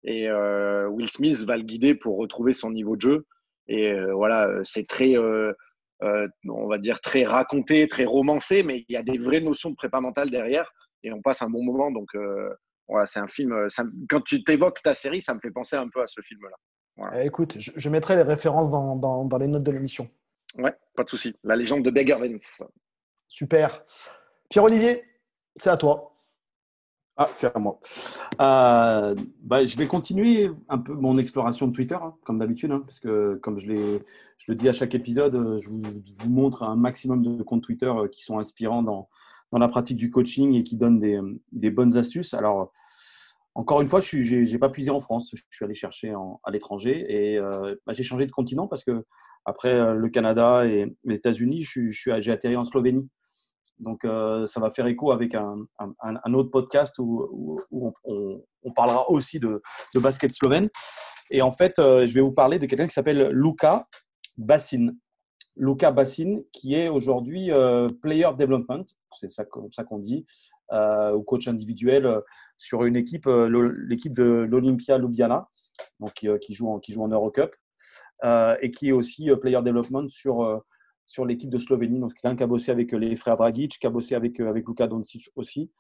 Et 0.05 0.29
euh, 0.29 0.89
Will 0.89 1.09
Smith 1.09 1.45
va 1.45 1.57
le 1.57 1.63
guider 1.63 1.95
pour 1.95 2.19
retrouver 2.19 2.53
son 2.53 2.71
niveau 2.71 2.97
de 2.97 3.01
jeu. 3.01 3.27
Et 3.69 3.93
euh, 3.93 4.13
voilà, 4.15 4.49
c'est 4.65 4.87
très, 4.87 5.17
euh, 5.17 5.53
on 6.01 6.67
va 6.67 6.79
dire, 6.79 7.01
très 7.01 7.25
raconté, 7.25 7.87
très 7.89 8.05
romancé, 8.05 8.63
mais 8.63 8.85
il 8.89 8.93
y 8.93 8.97
a 8.97 9.03
des 9.03 9.19
vraies 9.19 9.41
notions 9.41 9.71
de 9.71 9.77
prépa 9.77 10.01
mentale 10.01 10.31
derrière. 10.31 10.71
Et 11.03 11.13
on 11.13 11.23
passe 11.23 11.43
un 11.43 11.51
bon 11.51 11.65
moment. 11.65 11.91
Donc 11.91 12.09
voilà, 12.89 13.07
c'est 13.07 13.21
un 13.21 13.29
film. 13.29 13.69
quand 14.09 14.21
tu 14.21 14.45
t'évoques 14.45 14.83
ta 14.83 14.95
série, 14.95 15.21
ça 15.21 15.35
me 15.35 15.41
fait 15.41 15.51
penser 15.51 15.77
un 15.77 15.89
peu 15.89 16.03
à 16.03 16.07
ce 16.07 16.21
film-là. 16.21 16.57
Eh, 17.15 17.27
écoute, 17.27 17.57
je, 17.59 17.89
mettrai 17.89 18.17
les 18.17 18.23
références 18.23 18.71
dans, 18.71 18.97
dans, 18.97 19.25
dans 19.25 19.39
les 19.39 19.47
notes 19.47 19.63
de 19.63 19.73
l'émission. 19.73 20.09
Ouais, 20.59 20.75
pas 20.95 21.05
de 21.05 21.09
souci. 21.09 21.35
La 21.43 21.57
légende 21.57 21.85
de 21.85 21.91
Beggar 21.91 22.21
Vance. 22.21 22.63
Super. 23.29 23.85
Pierre-Olivier, 24.51 25.03
c'est 25.57 25.71
à 25.71 25.77
toi. 25.77 26.13
Ah, 27.17 27.29
c'est 27.33 27.55
à 27.55 27.59
moi. 27.59 27.79
Euh, 28.41 29.15
bah, 29.43 29.65
je 29.65 29.77
vais 29.77 29.87
continuer 29.87 30.51
un 30.69 30.79
peu 30.79 30.95
mon 30.95 31.19
exploration 31.19 31.67
de 31.69 31.73
Twitter, 31.73 31.95
hein, 31.95 32.15
comme 32.25 32.39
d'habitude, 32.39 32.71
hein, 32.73 32.83
parce 32.85 33.01
que 33.01 33.35
comme 33.43 33.59
je, 33.59 33.99
je, 34.39 34.53
le 34.53 34.55
dis 34.55 34.69
à 34.69 34.73
chaque 34.73 34.95
épisode, 34.95 35.35
euh, 35.35 35.59
je 35.61 35.69
vous, 35.69 35.83
montre 36.27 36.63
un 36.63 36.75
maximum 36.75 37.23
de 37.23 37.43
comptes 37.43 37.63
Twitter 37.63 37.87
euh, 37.87 38.09
qui 38.09 38.23
sont 38.23 38.39
inspirants 38.39 38.83
dans, 38.83 39.11
dans 39.53 39.59
la 39.59 39.69
pratique 39.69 39.97
du 39.97 40.11
coaching 40.11 40.55
et 40.55 40.65
qui 40.65 40.77
donnent 40.77 41.01
des, 41.53 41.71
bonnes 41.71 41.97
astuces. 41.97 42.35
Alors, 42.35 42.73
encore 43.55 43.81
une 43.81 43.87
fois, 43.87 44.01
je 44.01 44.51
n'ai 44.51 44.59
pas 44.59 44.71
puisé 44.71 44.91
en 44.91 45.01
France, 45.01 45.31
je 45.33 45.43
suis 45.51 45.65
allé 45.65 45.75
chercher 45.75 46.15
à 46.43 46.51
l'étranger 46.51 47.05
et 47.09 47.39
bah, 47.87 47.93
j'ai 47.93 48.03
changé 48.03 48.27
de 48.27 48.33
continent 48.33 48.67
parce 48.67 48.83
que 48.83 49.05
après 49.45 49.95
le 49.95 50.09
Canada 50.09 50.65
et 50.67 50.97
les 51.05 51.17
États-Unis, 51.17 51.65
j'ai 51.65 52.33
atterri 52.33 52.57
en 52.57 52.65
Slovénie. 52.65 53.09
Donc, 53.83 54.05
euh, 54.05 54.47
ça 54.47 54.61
va 54.61 54.71
faire 54.71 54.87
écho 54.87 55.11
avec 55.11 55.35
un, 55.35 55.57
autre 56.33 56.51
podcast 56.51 56.95
où, 56.99 57.59
on, 57.73 58.73
parlera 58.75 59.11
aussi 59.11 59.41
de, 59.41 59.61
basket 59.95 60.31
slovène. 60.33 60.69
Et 61.31 61.43
en 61.43 61.53
fait, 61.53 61.79
euh, 61.79 62.07
je 62.07 62.15
vais 62.15 62.21
vous 62.21 62.33
parler 62.33 62.59
de 62.59 62.67
quelqu'un 62.67 62.87
qui 62.87 62.93
s'appelle 62.93 63.31
Luka 63.33 63.87
Bassin. 64.37 64.89
Luka 65.57 65.91
Bassin, 65.91 66.41
qui 66.53 66.75
est 66.75 66.89
aujourd'hui 66.89 67.51
euh, 67.51 67.89
Player 68.01 68.29
Development, 68.39 68.85
c'est 69.19 69.31
ça, 69.31 69.45
ça 69.73 69.85
qu'on 69.85 69.99
dit, 69.99 70.25
ou 70.71 71.23
coach 71.23 71.49
individuel 71.49 72.23
sur 72.57 72.85
une 72.85 72.97
équipe, 72.97 73.27
l'équipe 73.27 74.15
de 74.15 74.47
l'Olympia 74.49 74.97
Ljubljana, 74.97 75.49
donc, 76.01 76.15
qui, 76.15 76.55
joue 76.55 76.69
en, 76.69 77.09
Eurocup, 77.09 77.55
et 78.63 78.71
qui 78.71 78.89
est 78.89 78.93
aussi 78.93 79.29
Player 79.41 79.61
Development 79.63 80.09
sur 80.09 80.63
sur 81.13 81.27
l'équipe 81.27 81.51
de 81.51 81.59
Slovénie. 81.59 82.01
Donc, 82.01 82.15
quelqu'un 82.15 82.37
qui 82.37 82.43
a 82.43 82.47
bossé 82.47 82.71
avec 82.71 82.93
euh, 82.95 82.99
les 82.99 83.17
frères 83.17 83.37
Dragic, 83.37 83.79
qui 83.79 83.87
a 83.87 83.91
bossé 83.91 84.15
avec, 84.15 84.41
euh, 84.41 84.49
avec 84.49 84.67
Luka 84.67 84.87
Doncic 84.87 85.31
aussi. 85.37 85.71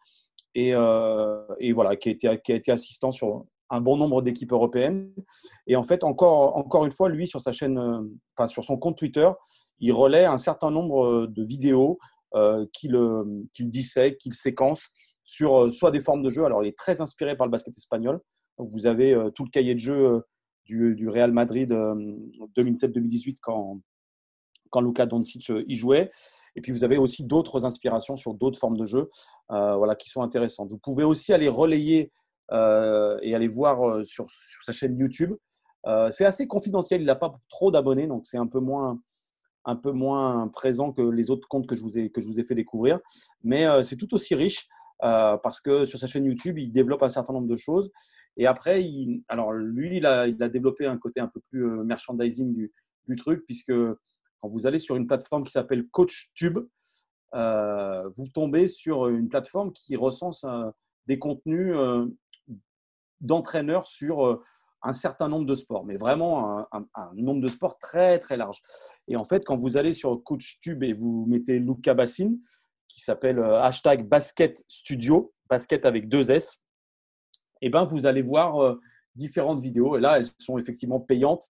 Et, 0.55 0.75
euh, 0.75 1.43
et, 1.59 1.73
voilà, 1.73 1.97
qui 1.97 2.11
a, 2.11 2.12
été, 2.12 2.41
qui 2.45 2.52
a 2.52 2.57
été 2.57 2.71
assistant 2.71 3.12
sur 3.12 3.47
un 3.73 3.81
bon 3.81 3.97
nombre 3.97 4.23
d'équipes 4.23 4.52
européennes. 4.52 5.12
Et 5.67 5.75
en 5.75 5.83
fait, 5.83 6.05
encore, 6.05 6.57
encore 6.57 6.85
une 6.85 6.93
fois, 6.93 7.09
lui, 7.09 7.26
sur 7.26 7.41
sa 7.41 7.50
chaîne, 7.50 7.79
enfin, 8.37 8.47
sur 8.47 8.62
son 8.62 8.76
compte 8.76 8.97
Twitter, 8.97 9.29
il 9.81 9.93
relaie 9.93 10.25
un 10.25 10.38
certain 10.38 10.71
nombre 10.71 11.26
de 11.26 11.43
vidéos 11.43 11.99
euh, 12.35 12.64
qu'il 12.73 12.97
qu 13.52 13.64
dissèque, 13.64 14.19
qu'il 14.19 14.35
séquence 14.35 14.91
sur 15.25 15.73
soit 15.73 15.91
des 15.91 16.00
formes 16.00 16.23
de 16.23 16.31
jeu. 16.31 16.45
Alors, 16.45 16.62
il 16.62 16.69
est 16.69 16.79
très 16.79 17.00
inspiré 17.00 17.37
par 17.37 17.47
le 17.47 17.50
basket 17.50 17.76
espagnol. 17.76 18.21
Vous 18.59 18.87
avez 18.87 19.17
tout 19.35 19.45
le 19.45 19.50
cahier 19.50 19.75
de 19.75 19.81
jeu 19.81 20.23
du, 20.67 20.95
du 20.95 21.09
Real 21.09 21.33
Madrid 21.33 21.73
2007-2018 22.57 23.37
quand, 23.41 23.81
quand 24.73 24.81
Luka 24.81 25.07
Doncic 25.07 25.50
euh, 25.50 25.62
y 25.69 25.75
jouait. 25.75 26.11
Et 26.57 26.61
puis 26.61 26.73
vous 26.73 26.83
avez 26.83 26.97
aussi 26.97 27.23
d'autres 27.23 27.64
inspirations 27.64 28.17
sur 28.17 28.35
d'autres 28.35 28.59
formes 28.59 28.76
de 28.76 28.87
jeu 28.87 29.09
euh, 29.52 29.76
voilà, 29.76 29.95
qui 29.95 30.09
sont 30.09 30.23
intéressantes. 30.23 30.71
Vous 30.71 30.79
pouvez 30.79 31.05
aussi 31.05 31.33
aller 31.33 31.49
relayer 31.49 32.11
euh, 32.11 32.11
et 32.51 33.35
aller 33.35 33.49
voir 33.49 34.05
sur, 34.05 34.27
sa 34.65 34.73
chaîne 34.73 34.99
YouTube. 34.99 35.35
c'est 36.11 36.25
assez 36.25 36.47
confidentiel, 36.47 37.01
il 37.01 37.07
n'a 37.07 37.15
pas 37.15 37.35
trop 37.49 37.71
d'abonnés, 37.71 38.07
donc 38.07 38.27
c'est 38.27 38.39
un 38.39 38.47
peu 38.47 38.61
moins 38.61 39.01
un 39.65 39.77
peu 39.77 39.93
moins 39.93 40.49
présent 40.49 40.93
que 40.93 41.03
les 41.03 41.31
autres 41.31 41.47
comptes 41.47 41.69
que 41.69 41.77
je 41.77 41.83
vous 41.83 41.97
ai, 41.97 42.11
que 42.11 42.21
je 42.21 42.27
vous 42.27 42.41
ai 42.41 42.43
fait 42.43 42.57
découvrir. 42.57 42.99
Mais 43.45 43.65
c'est 43.85 43.97
tout 43.97 44.13
aussi 44.13 44.35
riche 44.35 44.67
parce 44.99 45.61
que 45.61 45.85
sur 45.85 45.99
sa 45.99 46.07
chaîne 46.07 46.25
YouTube, 46.25 46.59
il 46.59 46.73
développe 46.73 47.03
un 47.03 47.09
certain 47.09 47.33
nombre 47.33 47.49
de 47.49 47.57
choses. 47.57 47.91
Et 48.37 48.47
après, 48.47 48.85
alors 49.29 49.53
lui, 49.53 49.99
il 49.99 50.07
a, 50.07 50.29
développé 50.49 50.87
un 50.87 50.99
côté 50.99 51.21
un 51.21 51.29
peu 51.29 51.41
plus 51.49 51.65
merchandising 51.85 52.53
du, 52.53 52.73
du 53.09 53.17
truc, 53.17 53.45
puisque 53.47 53.73
quand 54.41 54.49
vous 54.49 54.67
allez 54.67 54.79
sur 54.79 54.97
une 54.97 55.07
plateforme 55.07 55.45
qui 55.45 55.53
s'appelle 55.53 55.87
CoachTube, 55.89 56.59
euh, 57.35 58.09
vous 58.17 58.29
tombez 58.29 58.69
sur 58.69 59.09
une 59.09 59.29
plateforme 59.29 59.73
qui 59.73 59.97
recense 59.97 60.45
euh, 60.45 60.71
des 61.07 61.19
contenus 61.19 61.73
euh, 61.75 62.07
d'entraîneurs 63.23 63.87
sur 63.87 64.43
un 64.83 64.93
certain 64.93 65.29
nombre 65.29 65.47
de 65.47 65.55
sports, 65.55 65.85
mais 65.85 65.97
vraiment 65.97 66.67
un, 66.73 66.87
nombre 67.14 67.41
de 67.41 67.49
sports 67.49 67.79
très 67.79 68.19
très 68.19 68.37
large. 68.37 68.61
Et 69.09 69.17
en 69.17 69.25
fait, 69.25 69.45
quand 69.45 69.57
vous 69.57 69.76
allez 69.76 69.93
sur 69.93 70.23
CoachTube 70.23 70.83
et 70.83 70.93
vous 70.93 71.25
mettez 71.29 71.59
Luca 71.59 71.95
Bassin, 71.95 72.35
qui 72.88 73.00
s'appelle 73.00 73.38
hashtag 73.38 74.09
Basket 74.09 74.64
Studio, 74.69 75.33
basket 75.49 75.87
avec 75.87 76.09
deux 76.09 76.31
S, 76.31 76.64
et 77.61 77.67
eh 77.67 77.71
ben 77.71 77.85
vous 77.85 78.07
allez 78.07 78.23
voir 78.23 78.76
différentes 79.14 79.61
vidéos. 79.61 79.97
Et 79.97 80.00
là, 80.00 80.19
elles 80.19 80.26
sont 80.38 80.59
effectivement 80.59 80.99
payantes. 80.99 81.49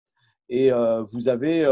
Et 0.48 0.70
vous 1.12 1.28
avez 1.28 1.66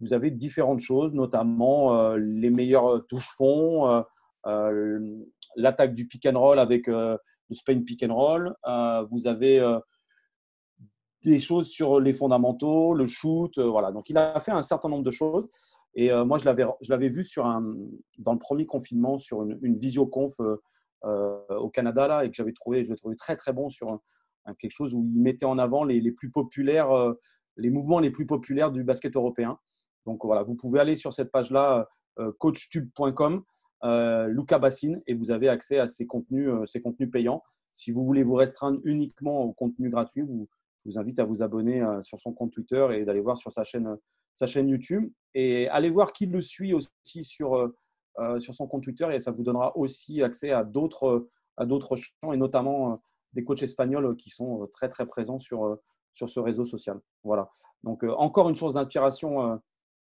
vous 0.00 0.12
avez 0.12 0.30
différentes 0.30 0.80
choses, 0.80 1.12
notamment 1.12 1.98
euh, 1.98 2.16
les 2.18 2.50
meilleures 2.50 3.06
touches-fonds, 3.06 3.88
euh, 3.88 4.02
euh, 4.46 5.24
l'attaque 5.56 5.94
du 5.94 6.06
pick 6.06 6.26
and 6.26 6.38
roll 6.38 6.58
avec 6.58 6.90
le 7.48 7.54
Spain 7.54 7.82
pick 7.82 8.02
and 8.02 8.14
roll. 8.14 8.54
vous 9.10 9.26
avez 9.26 9.60
des 11.24 11.40
choses 11.40 11.68
sur 11.68 12.00
les 12.00 12.12
fondamentaux, 12.12 12.94
le 12.94 13.06
shoot, 13.06 13.58
voilà. 13.58 13.92
Donc 13.92 14.10
il 14.10 14.18
a 14.18 14.38
fait 14.40 14.52
un 14.52 14.62
certain 14.62 14.88
nombre 14.88 15.04
de 15.04 15.10
choses. 15.10 15.48
Et 15.94 16.12
moi, 16.24 16.38
je 16.38 16.44
l'avais, 16.44 17.08
vu 17.08 17.24
sur 17.24 17.46
un, 17.46 17.74
dans 18.18 18.32
le 18.32 18.38
premier 18.38 18.66
confinement 18.66 19.18
sur 19.18 19.42
une, 19.42 19.76
visioconf 19.76 20.34
au 21.02 21.70
Canada 21.70 22.06
là, 22.06 22.24
et 22.24 22.30
que 22.30 22.36
j'avais 22.36 22.52
trouvé, 22.52 22.84
trouvé 22.96 23.16
très 23.16 23.36
très 23.36 23.52
bon 23.52 23.68
sur 23.68 24.00
quelque 24.58 24.72
chose 24.72 24.94
où 24.94 25.08
il 25.10 25.20
mettait 25.20 25.46
en 25.46 25.58
avant 25.58 25.84
les, 25.84 26.00
les 26.00 26.12
plus 26.12 26.30
populaires, 26.30 26.90
les 27.56 27.70
mouvements 27.70 27.98
les 27.98 28.10
plus 28.10 28.26
populaires 28.26 28.70
du 28.70 28.84
basket 28.84 29.16
européen. 29.16 29.58
Donc 30.06 30.24
voilà, 30.24 30.42
vous 30.42 30.54
pouvez 30.54 30.80
aller 30.80 30.94
sur 30.94 31.12
cette 31.12 31.30
page-là, 31.30 31.88
euh, 32.18 32.32
coachtube.com, 32.38 33.42
euh, 33.84 34.26
Luca 34.28 34.58
Bassin, 34.58 35.00
et 35.06 35.14
vous 35.14 35.30
avez 35.30 35.48
accès 35.48 35.78
à 35.78 35.86
ces 35.86 36.06
contenus, 36.06 36.48
euh, 36.48 36.80
contenus 36.80 37.10
payants. 37.10 37.42
Si 37.72 37.90
vous 37.90 38.04
voulez 38.04 38.22
vous 38.22 38.34
restreindre 38.34 38.80
uniquement 38.84 39.42
au 39.42 39.52
contenu 39.52 39.90
gratuit, 39.90 40.22
vous, 40.22 40.48
je 40.78 40.90
vous 40.90 40.98
invite 40.98 41.18
à 41.18 41.24
vous 41.24 41.42
abonner 41.42 41.84
sur 42.00 42.18
son 42.18 42.32
compte 42.32 42.52
Twitter 42.52 42.86
et 42.92 43.04
d'aller 43.04 43.20
voir 43.20 43.36
sur 43.36 43.52
sa 43.52 43.64
chaîne, 43.64 43.98
sa 44.34 44.46
chaîne 44.46 44.68
YouTube. 44.68 45.10
Et 45.34 45.68
allez 45.68 45.90
voir 45.90 46.12
qui 46.12 46.24
le 46.26 46.40
suit 46.40 46.72
aussi 46.72 47.24
sur, 47.24 47.70
sur 48.38 48.54
son 48.54 48.66
compte 48.66 48.84
Twitter 48.84 49.06
et 49.12 49.20
ça 49.20 49.30
vous 49.30 49.42
donnera 49.42 49.76
aussi 49.76 50.22
accès 50.22 50.52
à 50.52 50.64
d'autres, 50.64 51.28
à 51.58 51.66
d'autres 51.66 51.96
champs 51.96 52.32
et 52.32 52.38
notamment 52.38 52.98
des 53.34 53.44
coachs 53.44 53.62
espagnols 53.62 54.16
qui 54.16 54.30
sont 54.30 54.66
très 54.72 54.88
très 54.88 55.04
présents 55.04 55.40
sur, 55.40 55.78
sur 56.14 56.30
ce 56.30 56.40
réseau 56.40 56.64
social. 56.64 56.98
Voilà. 57.24 57.50
Donc 57.82 58.04
encore 58.04 58.48
une 58.48 58.54
source 58.54 58.74
d'inspiration 58.74 59.60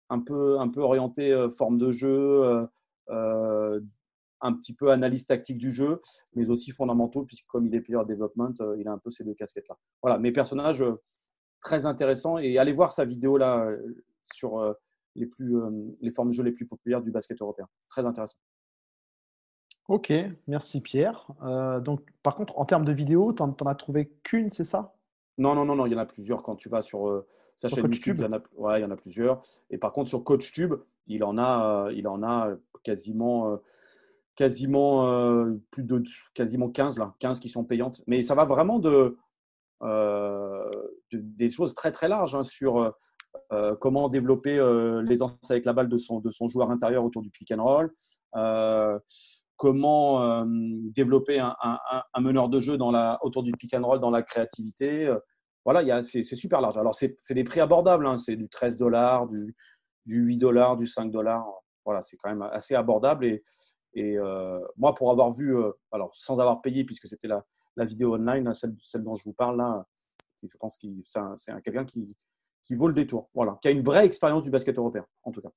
un 0.09 0.19
peu, 0.19 0.59
un 0.59 0.69
peu 0.69 0.81
orienté 0.81 1.31
euh, 1.31 1.49
forme 1.49 1.77
de 1.77 1.91
jeu, 1.91 2.09
euh, 2.09 2.61
euh, 2.61 2.67
un 3.09 4.53
petit 4.53 4.73
peu 4.73 4.91
analyse 4.91 5.25
tactique 5.25 5.57
du 5.57 5.71
jeu, 5.71 6.01
mais 6.35 6.49
aussi 6.49 6.71
fondamentaux, 6.71 7.23
puisque 7.23 7.47
comme 7.47 7.65
il 7.65 7.75
est 7.75 7.81
player 7.81 8.03
development, 8.05 8.53
il 8.77 8.87
a 8.87 8.91
un 8.91 8.97
peu 8.97 9.09
ces 9.09 9.23
deux 9.23 9.33
casquettes-là. 9.33 9.77
Voilà, 10.01 10.19
mes 10.19 10.31
personnages 10.31 10.83
très 11.61 11.85
intéressants. 11.85 12.37
Et 12.37 12.57
allez 12.57 12.73
voir 12.73 12.91
sa 12.91 13.05
vidéo 13.05 13.37
là 13.37 13.69
sur 14.23 14.75
les, 15.15 15.25
plus, 15.25 15.55
les 16.01 16.11
formes 16.11 16.29
de 16.29 16.33
jeu 16.33 16.43
les 16.43 16.51
plus 16.51 16.65
populaires 16.65 17.01
du 17.01 17.11
basket 17.11 17.41
européen. 17.41 17.67
Très 17.89 18.05
intéressant. 18.05 18.37
Ok, 19.87 20.13
merci 20.47 20.81
Pierre. 20.81 21.27
donc, 21.81 22.01
par 22.21 22.35
contre, 22.35 22.57
en 22.57 22.65
termes 22.65 22.85
de 22.85 22.93
vidéos, 22.93 23.33
tu 23.33 23.43
n'en 23.43 23.53
as 23.65 23.75
trouvé 23.75 24.13
qu'une, 24.23 24.51
c'est 24.51 24.63
ça? 24.63 24.95
Non, 25.37 25.55
non, 25.55 25.65
non, 25.65 25.75
non, 25.75 25.85
il 25.85 25.93
y 25.93 25.95
en 25.95 25.99
a 25.99 26.05
plusieurs. 26.05 26.43
Quand 26.43 26.55
tu 26.55 26.69
vas 26.69 26.81
sur 26.81 27.25
sa 27.55 27.69
chaîne 27.69 27.83
YouTube, 27.85 28.17
il 28.19 28.23
y, 28.23 28.27
en 28.27 28.33
a, 28.33 28.41
ouais, 28.55 28.79
il 28.79 28.83
y 28.83 28.85
en 28.85 28.91
a 28.91 28.95
plusieurs. 28.95 29.41
Et 29.69 29.77
par 29.77 29.93
contre, 29.93 30.09
sur 30.09 30.23
CoachTube, 30.23 30.73
il 31.07 31.23
en 31.23 31.37
a, 31.37 31.85
euh, 31.87 31.93
il 31.93 32.07
en 32.07 32.23
a 32.23 32.49
quasiment, 32.83 33.51
euh, 33.51 33.57
quasiment 34.35 35.07
euh, 35.07 35.53
plus 35.71 35.83
de 35.83 36.03
quasiment 36.33 36.69
15 36.69 36.99
là, 36.99 37.13
15 37.19 37.39
qui 37.39 37.49
sont 37.49 37.63
payantes. 37.63 38.01
Mais 38.07 38.23
ça 38.23 38.35
va 38.35 38.45
vraiment 38.45 38.79
de 38.79 39.17
des 41.11 41.49
choses 41.49 41.73
très 41.73 41.91
très 41.91 42.07
larges 42.07 42.35
hein, 42.35 42.43
sur 42.43 42.95
comment 43.81 44.07
développer 44.07 44.55
l'aisance 45.03 45.37
avec 45.49 45.65
la 45.65 45.73
balle 45.73 45.89
de 45.89 45.97
son, 45.97 46.21
de 46.21 46.31
son 46.31 46.47
joueur 46.47 46.71
intérieur 46.71 47.03
autour 47.03 47.21
du 47.21 47.29
pick 47.29 47.51
and 47.51 47.61
roll, 47.61 47.93
comment 49.57 50.45
développer 50.95 51.39
un, 51.39 51.53
un, 51.61 52.21
meneur 52.21 52.47
de 52.47 52.61
jeu 52.61 52.77
dans 52.77 52.91
la, 52.91 53.19
autour 53.23 53.43
du 53.43 53.51
pick 53.51 53.73
and 53.73 53.85
roll 53.85 53.99
dans 53.99 54.09
la 54.09 54.23
créativité. 54.23 55.13
Voilà, 55.65 56.01
c'est 56.01 56.23
super 56.23 56.61
large. 56.61 56.77
Alors, 56.77 56.95
c'est 56.95 57.33
des 57.33 57.43
prix 57.43 57.59
abordables, 57.59 58.05
hein, 58.05 58.17
c'est 58.17 58.35
du 58.35 58.49
13 58.49 58.77
dollars, 58.77 59.27
du, 59.27 59.55
du 60.05 60.21
8 60.21 60.37
dollars, 60.37 60.77
du 60.77 60.87
5 60.87 61.11
dollars. 61.11 61.45
Voilà, 61.85 62.01
c'est 62.01 62.17
quand 62.17 62.29
même 62.29 62.41
assez 62.41 62.75
abordable. 62.75 63.25
Et, 63.25 63.43
et 63.93 64.17
moi, 64.77 64.93
pour 64.93 65.11
avoir 65.11 65.31
vu, 65.31 65.55
alors 65.91 66.13
sans 66.13 66.39
avoir 66.39 66.61
payé, 66.61 66.83
puisque 66.83 67.07
c'était 67.07 67.27
la, 67.27 67.45
la, 67.77 67.85
vidéo 67.85 68.15
online, 68.15 68.47
hein, 68.47 68.53
celle, 68.53 68.75
celle, 68.81 69.03
dont 69.03 69.15
je 69.15 69.23
vous 69.23 69.33
parle 69.33 69.57
là, 69.57 69.85
je 70.43 70.57
pense 70.57 70.77
que 70.77 70.87
c'est 71.37 71.61
quelqu'un 71.63 71.85
qui, 71.85 72.17
qui 72.63 72.75
vaut 72.75 72.87
le 72.87 72.93
détour. 72.93 73.29
Voilà, 73.33 73.57
qui 73.61 73.67
a 73.67 73.71
une 73.71 73.81
vraie 73.83 74.05
expérience 74.05 74.43
du 74.43 74.51
basket 74.51 74.77
européen, 74.77 75.05
en 75.23 75.31
tout 75.31 75.41
cas. 75.41 75.51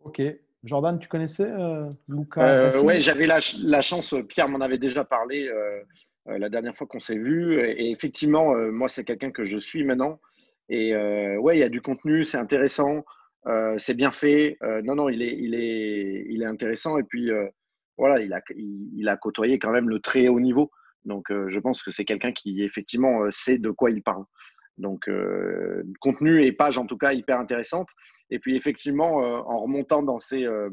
Ok. 0.00 0.22
Jordan, 0.64 0.98
tu 0.98 1.08
connaissais 1.08 1.50
euh, 1.50 1.88
euh 2.10 2.82
Oui, 2.84 3.00
j'avais 3.00 3.26
la, 3.26 3.40
la, 3.62 3.80
chance, 3.80 4.14
Pierre 4.28 4.48
m'en 4.48 4.60
avait 4.60 4.78
déjà 4.78 5.04
parlé 5.04 5.48
euh, 5.48 5.80
euh, 5.80 5.84
la 6.26 6.48
dernière 6.48 6.76
fois 6.76 6.86
qu'on 6.86 7.00
s'est 7.00 7.18
vu. 7.18 7.60
Et, 7.60 7.90
effectivement, 7.90 8.54
moi, 8.70 8.88
c'est 8.88 9.04
quelqu'un 9.04 9.30
que 9.30 9.44
je 9.44 9.58
suis 9.58 9.84
maintenant. 9.84 10.20
Et 10.68 10.94
ouais, 11.36 11.56
il 11.56 11.60
y 11.60 11.64
a 11.64 11.68
du 11.68 11.80
contenu, 11.80 12.24
c'est 12.24 12.38
intéressant, 12.38 13.04
c'est 13.78 13.96
bien 13.96 14.12
fait. 14.12 14.56
non, 14.84 14.94
non, 14.94 15.08
il 15.08 15.22
est, 15.22 15.36
il, 15.36 15.54
est, 15.54 16.26
il 16.28 16.42
est 16.42 16.46
intéressant. 16.46 16.98
Et 16.98 17.02
puis, 17.04 17.30
voilà, 17.98 18.20
il 18.20 18.32
a, 18.32 18.40
il, 18.56 19.08
a 19.08 19.16
côtoyé 19.16 19.58
quand 19.58 19.72
même 19.72 19.88
le 19.88 20.00
très 20.00 20.28
haut 20.28 20.40
niveau. 20.40 20.70
Donc, 21.04 21.26
je 21.30 21.58
pense 21.58 21.82
que 21.82 21.90
c'est 21.90 22.04
quelqu'un 22.04 22.32
qui, 22.32 22.62
effectivement, 22.62 23.30
sait 23.30 23.58
de 23.58 23.70
quoi 23.70 23.90
il 23.90 24.02
parle. 24.02 24.24
Donc, 24.78 25.08
euh, 25.08 25.82
contenu 26.00 26.44
et 26.44 26.52
page 26.52 26.78
en 26.78 26.86
tout 26.86 26.96
cas 26.96 27.12
hyper 27.12 27.38
intéressante. 27.38 27.88
Et 28.30 28.38
puis, 28.38 28.56
effectivement, 28.56 29.22
euh, 29.22 29.38
en 29.38 29.60
remontant 29.60 30.02
dans, 30.02 30.18
ces, 30.18 30.44
euh, 30.44 30.70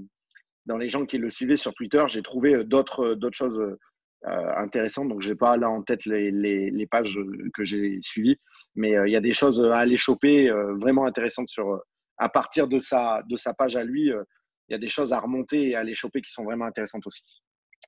dans 0.65 0.77
les 0.77 0.89
gens 0.89 1.06
qui 1.06 1.18
le 1.18 1.29
suivaient 1.29 1.56
sur 1.56 1.74
Twitter, 1.74 2.03
j'ai 2.08 2.22
trouvé 2.22 2.63
d'autres 2.63 3.18
choses 3.32 3.77
intéressantes. 4.26 5.10
Donc, 5.10 5.22
je 5.22 5.30
n'ai 5.30 5.36
pas 5.36 5.58
là 5.58 5.70
en 5.70 5.82
tête 5.82 6.06
les, 6.06 6.32
les, 6.32 6.88
pages 6.88 7.18
que 7.54 7.64
j'ai 7.64 8.00
suivies, 8.02 8.38
mais 8.76 8.92
il 8.92 9.12
y 9.12 9.16
a 9.16 9.22
des 9.22 9.34
choses 9.34 9.62
à 9.62 9.78
aller 9.78 9.96
choper 9.96 10.50
vraiment 10.80 11.06
intéressantes 11.06 11.48
sur, 11.48 11.82
à 12.18 12.30
partir 12.30 12.68
de 12.68 12.80
sa, 12.80 13.24
de 13.30 13.38
sa 13.38 13.54
page 13.54 13.76
à 13.76 13.84
lui. 13.84 14.08
Il 14.08 14.72
y 14.72 14.76
a 14.76 14.78
des 14.78 14.90
choses 14.90 15.14
à 15.14 15.20
remonter 15.20 15.70
et 15.70 15.76
à 15.76 15.80
aller 15.80 15.94
choper 15.94 16.22
qui 16.22 16.32
sont 16.32 16.44
vraiment 16.44 16.66
intéressantes 16.66 17.08
aussi. 17.08 17.24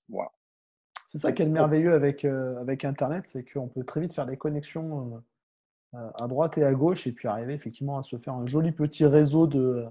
Voilà. 0.08 0.32
C'est 1.06 1.18
ça 1.18 1.34
qui 1.34 1.42
est 1.42 1.46
merveilleux 1.46 1.94
avec, 1.94 2.24
avec 2.24 2.86
Internet, 2.86 3.26
c'est 3.28 3.44
qu'on 3.44 3.68
peut 3.68 3.84
très 3.84 4.00
vite 4.00 4.14
faire 4.14 4.26
des 4.26 4.38
connexions 4.38 5.22
euh, 5.94 6.10
à 6.22 6.28
droite 6.28 6.58
et 6.58 6.64
à 6.64 6.74
gauche, 6.74 7.06
et 7.06 7.12
puis 7.12 7.28
arriver 7.28 7.54
effectivement 7.54 7.98
à 7.98 8.04
se 8.04 8.18
faire 8.18 8.34
un 8.34 8.48
joli 8.48 8.72
petit 8.72 9.06
réseau 9.06 9.46
de, 9.46 9.86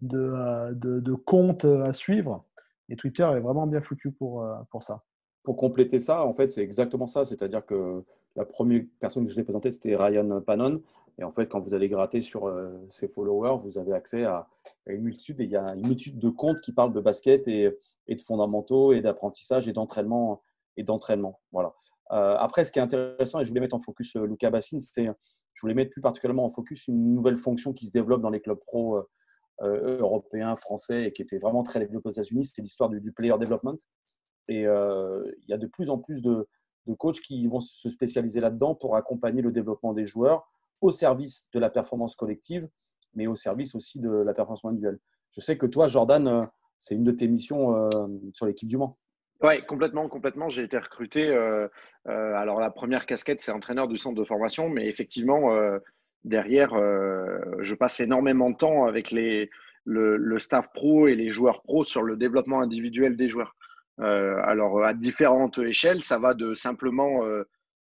de, 0.00 0.18
euh, 0.18 0.72
de, 0.72 1.12
comptes 1.12 1.66
à 1.66 1.92
suivre. 1.92 2.46
Et 2.88 2.96
Twitter 2.96 3.24
est 3.24 3.40
vraiment 3.40 3.66
bien 3.66 3.82
foutu 3.82 4.12
pour, 4.12 4.42
euh, 4.42 4.54
pour 4.70 4.82
ça. 4.82 5.02
Pour 5.42 5.56
compléter 5.56 6.00
ça, 6.00 6.24
en 6.24 6.32
fait, 6.32 6.48
c'est 6.50 6.62
exactement 6.62 7.06
ça. 7.06 7.24
C'est-à-dire 7.24 7.64
que 7.64 8.02
la 8.36 8.44
première 8.44 8.84
personne 9.00 9.24
que 9.24 9.30
je 9.30 9.34
vous 9.34 9.40
ai 9.40 9.44
présentée, 9.44 9.70
c'était 9.70 9.96
Ryan 9.96 10.40
Panon. 10.40 10.82
Et 11.18 11.24
en 11.24 11.30
fait, 11.30 11.46
quand 11.46 11.58
vous 11.58 11.74
allez 11.74 11.88
gratter 11.88 12.20
sur 12.20 12.50
ses 12.88 13.08
followers, 13.08 13.58
vous 13.62 13.76
avez 13.76 13.92
accès 13.92 14.24
à, 14.24 14.46
une 14.86 15.02
multitude. 15.02 15.36
Il 15.40 15.50
y 15.50 15.56
a 15.56 15.74
une 15.74 15.86
multitude 15.86 16.18
de 16.18 16.30
comptes 16.30 16.60
qui 16.60 16.72
parlent 16.72 16.92
de 16.92 17.00
basket 17.00 17.46
et, 17.48 17.76
de 18.08 18.22
fondamentaux 18.22 18.92
et 18.92 19.00
d'apprentissage 19.00 19.68
et 19.68 19.72
d'entraînement. 19.72 20.42
Et 20.78 20.84
d'entraînement. 20.84 21.40
Voilà. 21.50 21.74
après, 22.08 22.64
ce 22.64 22.72
qui 22.72 22.78
est 22.78 22.82
intéressant, 22.82 23.40
et 23.40 23.44
je 23.44 23.48
voulais 23.50 23.60
mettre 23.60 23.76
en 23.76 23.80
focus 23.80 24.14
Luca 24.16 24.48
Bassine, 24.48 24.80
c'est 24.80 25.08
je 25.54 25.60
voulais 25.60 25.74
mettre 25.74 25.90
plus 25.90 26.00
particulièrement 26.00 26.44
en 26.44 26.50
focus 26.50 26.88
une 26.88 27.14
nouvelle 27.14 27.36
fonction 27.36 27.72
qui 27.72 27.86
se 27.86 27.92
développe 27.92 28.22
dans 28.22 28.30
les 28.30 28.40
clubs 28.40 28.58
pro 28.58 28.96
euh, 28.96 29.08
euh, 29.62 29.98
européens, 29.98 30.56
français 30.56 31.04
et 31.04 31.12
qui 31.12 31.22
était 31.22 31.38
vraiment 31.38 31.62
très 31.62 31.80
développée 31.80 32.08
aux 32.08 32.12
États-Unis. 32.12 32.44
C'était 32.46 32.62
l'histoire 32.62 32.88
du, 32.88 33.12
player 33.12 33.34
development. 33.38 33.76
Et 34.48 34.66
euh, 34.66 35.22
il 35.42 35.50
y 35.50 35.52
a 35.52 35.58
de 35.58 35.66
plus 35.66 35.90
en 35.90 35.98
plus 35.98 36.22
de, 36.22 36.46
coachs 36.98 37.20
qui 37.20 37.46
vont 37.46 37.60
se 37.60 37.88
spécialiser 37.90 38.40
là-dedans 38.40 38.74
pour 38.74 38.96
accompagner 38.96 39.42
le 39.42 39.52
développement 39.52 39.92
des 39.92 40.04
joueurs 40.06 40.48
au 40.80 40.90
service 40.90 41.48
de 41.52 41.60
la 41.60 41.70
performance 41.70 42.16
collective, 42.16 42.68
mais 43.14 43.26
au 43.26 43.36
service 43.36 43.74
aussi 43.74 44.00
de 44.00 44.10
la 44.10 44.34
performance 44.34 44.64
individuelle. 44.64 44.98
Je 45.30 45.40
sais 45.40 45.56
que 45.56 45.66
toi, 45.66 45.86
Jordan, 45.86 46.48
c'est 46.78 46.96
une 46.96 47.04
de 47.04 47.12
tes 47.12 47.28
missions 47.28 47.88
sur 48.32 48.46
l'équipe 48.46 48.68
du 48.68 48.76
Mans. 48.76 48.98
Oui, 49.42 49.60
complètement, 49.66 50.08
complètement. 50.08 50.48
J'ai 50.48 50.62
été 50.62 50.78
recruté. 50.78 51.28
Euh, 51.28 51.66
euh, 52.06 52.34
alors, 52.34 52.60
la 52.60 52.70
première 52.70 53.06
casquette, 53.06 53.40
c'est 53.40 53.50
entraîneur 53.50 53.88
du 53.88 53.98
centre 53.98 54.14
de 54.18 54.24
formation, 54.24 54.68
mais 54.68 54.88
effectivement, 54.88 55.52
euh, 55.52 55.78
derrière, 56.24 56.70
je 57.58 57.74
passe 57.74 57.98
énormément 57.98 58.50
de 58.50 58.56
temps 58.56 58.84
avec 58.84 59.10
les, 59.10 59.50
le, 59.84 60.38
staff 60.38 60.72
pro 60.72 61.08
et 61.08 61.16
les 61.16 61.30
joueurs 61.30 61.62
pro 61.62 61.84
sur 61.84 62.02
le 62.02 62.16
développement 62.16 62.60
individuel 62.60 63.16
des 63.16 63.28
joueurs. 63.28 63.56
Alors, 63.98 64.84
à 64.84 64.94
différentes 64.94 65.58
échelles, 65.58 66.02
ça 66.02 66.18
va 66.18 66.34
de 66.34 66.54
simplement, 66.54 67.20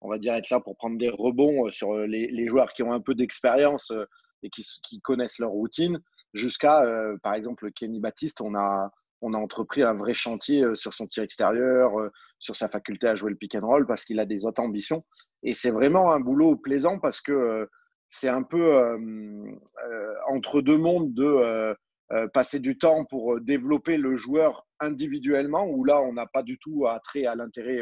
on 0.02 0.10
va 0.10 0.18
dire, 0.18 0.34
être 0.34 0.50
là 0.50 0.60
pour 0.60 0.78
prendre 0.78 0.98
des 0.98 1.10
rebonds 1.10 1.70
sur 1.72 1.98
les, 1.98 2.48
joueurs 2.48 2.74
qui 2.74 2.84
ont 2.84 2.94
un 2.94 3.02
peu 3.02 3.16
d'expérience 3.16 3.92
et 4.44 4.50
qui, 4.50 5.02
connaissent 5.02 5.40
leur 5.40 5.52
routine, 5.52 6.00
jusqu'à, 6.34 6.84
par 7.24 7.34
exemple, 7.34 7.72
Kenny 7.72 8.00
Baptiste, 8.00 8.42
on 8.42 8.56
a 8.56 8.92
on 9.22 9.34
a 9.34 9.38
entrepris 9.38 9.82
un 9.82 9.94
vrai 9.94 10.14
chantier 10.14 10.64
euh, 10.64 10.76
sur 10.76 10.94
son 10.94 11.08
tir 11.08 11.24
extérieur, 11.24 12.00
euh, 12.00 12.12
sur 12.40 12.56
sa 12.56 12.70
faculté 12.70 13.08
à 13.08 13.16
jouer 13.16 13.32
le 13.32 13.36
pick 13.36 13.56
and 13.56 13.66
roll 13.66 13.88
parce 13.88 14.06
qu'il 14.06 14.20
a 14.20 14.26
des 14.26 14.46
autres 14.46 14.62
ambitions. 14.62 15.04
Et 15.44 15.54
c'est 15.54 15.72
vraiment 15.72 16.12
un 16.12 16.20
boulot 16.20 16.56
plaisant 16.56 17.00
parce 17.00 17.22
que 17.22 17.32
euh, 17.32 17.66
c'est 18.08 18.30
un 18.30 18.44
peu 18.44 18.98
entre 20.30 20.62
deux 20.62 20.78
mondes 20.78 21.14
de 21.14 21.76
passer 22.34 22.60
du 22.60 22.78
temps 22.78 23.06
pour 23.06 23.40
développer 23.42 23.98
le 23.98 24.16
joueur 24.16 24.66
individuellement, 24.80 25.68
où 25.68 25.84
là, 25.84 26.02
on 26.02 26.14
n'a 26.14 26.28
pas 26.28 26.44
du 26.44 26.58
tout 26.60 26.88
attrait 26.88 27.26
à 27.26 27.36
l'intérêt 27.36 27.82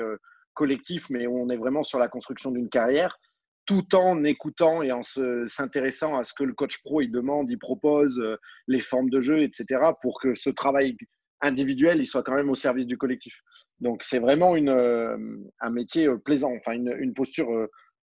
collectif, 0.53 1.09
mais 1.09 1.27
on 1.27 1.49
est 1.49 1.57
vraiment 1.57 1.83
sur 1.83 1.99
la 1.99 2.07
construction 2.07 2.51
d'une 2.51 2.69
carrière, 2.69 3.17
tout 3.65 3.95
en 3.95 4.23
écoutant 4.23 4.81
et 4.81 4.91
en 4.91 5.01
s'intéressant 5.03 6.17
à 6.17 6.23
ce 6.23 6.33
que 6.33 6.43
le 6.43 6.53
coach 6.53 6.81
pro 6.83 7.01
il 7.01 7.11
demande, 7.11 7.51
il 7.51 7.59
propose, 7.59 8.21
les 8.67 8.79
formes 8.79 9.09
de 9.09 9.19
jeu, 9.19 9.41
etc., 9.41 9.65
pour 10.01 10.19
que 10.21 10.35
ce 10.35 10.49
travail 10.49 10.95
individuel, 11.43 11.99
il 11.99 12.05
soit 12.05 12.23
quand 12.23 12.35
même 12.35 12.49
au 12.49 12.55
service 12.55 12.87
du 12.87 12.97
collectif. 12.97 13.35
Donc 13.79 14.03
c'est 14.03 14.19
vraiment 14.19 14.55
une, 14.55 14.69
euh, 14.69 15.17
un 15.59 15.69
métier 15.69 16.07
euh, 16.07 16.17
plaisant, 16.17 16.53
enfin 16.55 16.71
une, 16.71 16.95
une, 16.97 17.13
posture 17.13 17.51
euh, 17.51 17.67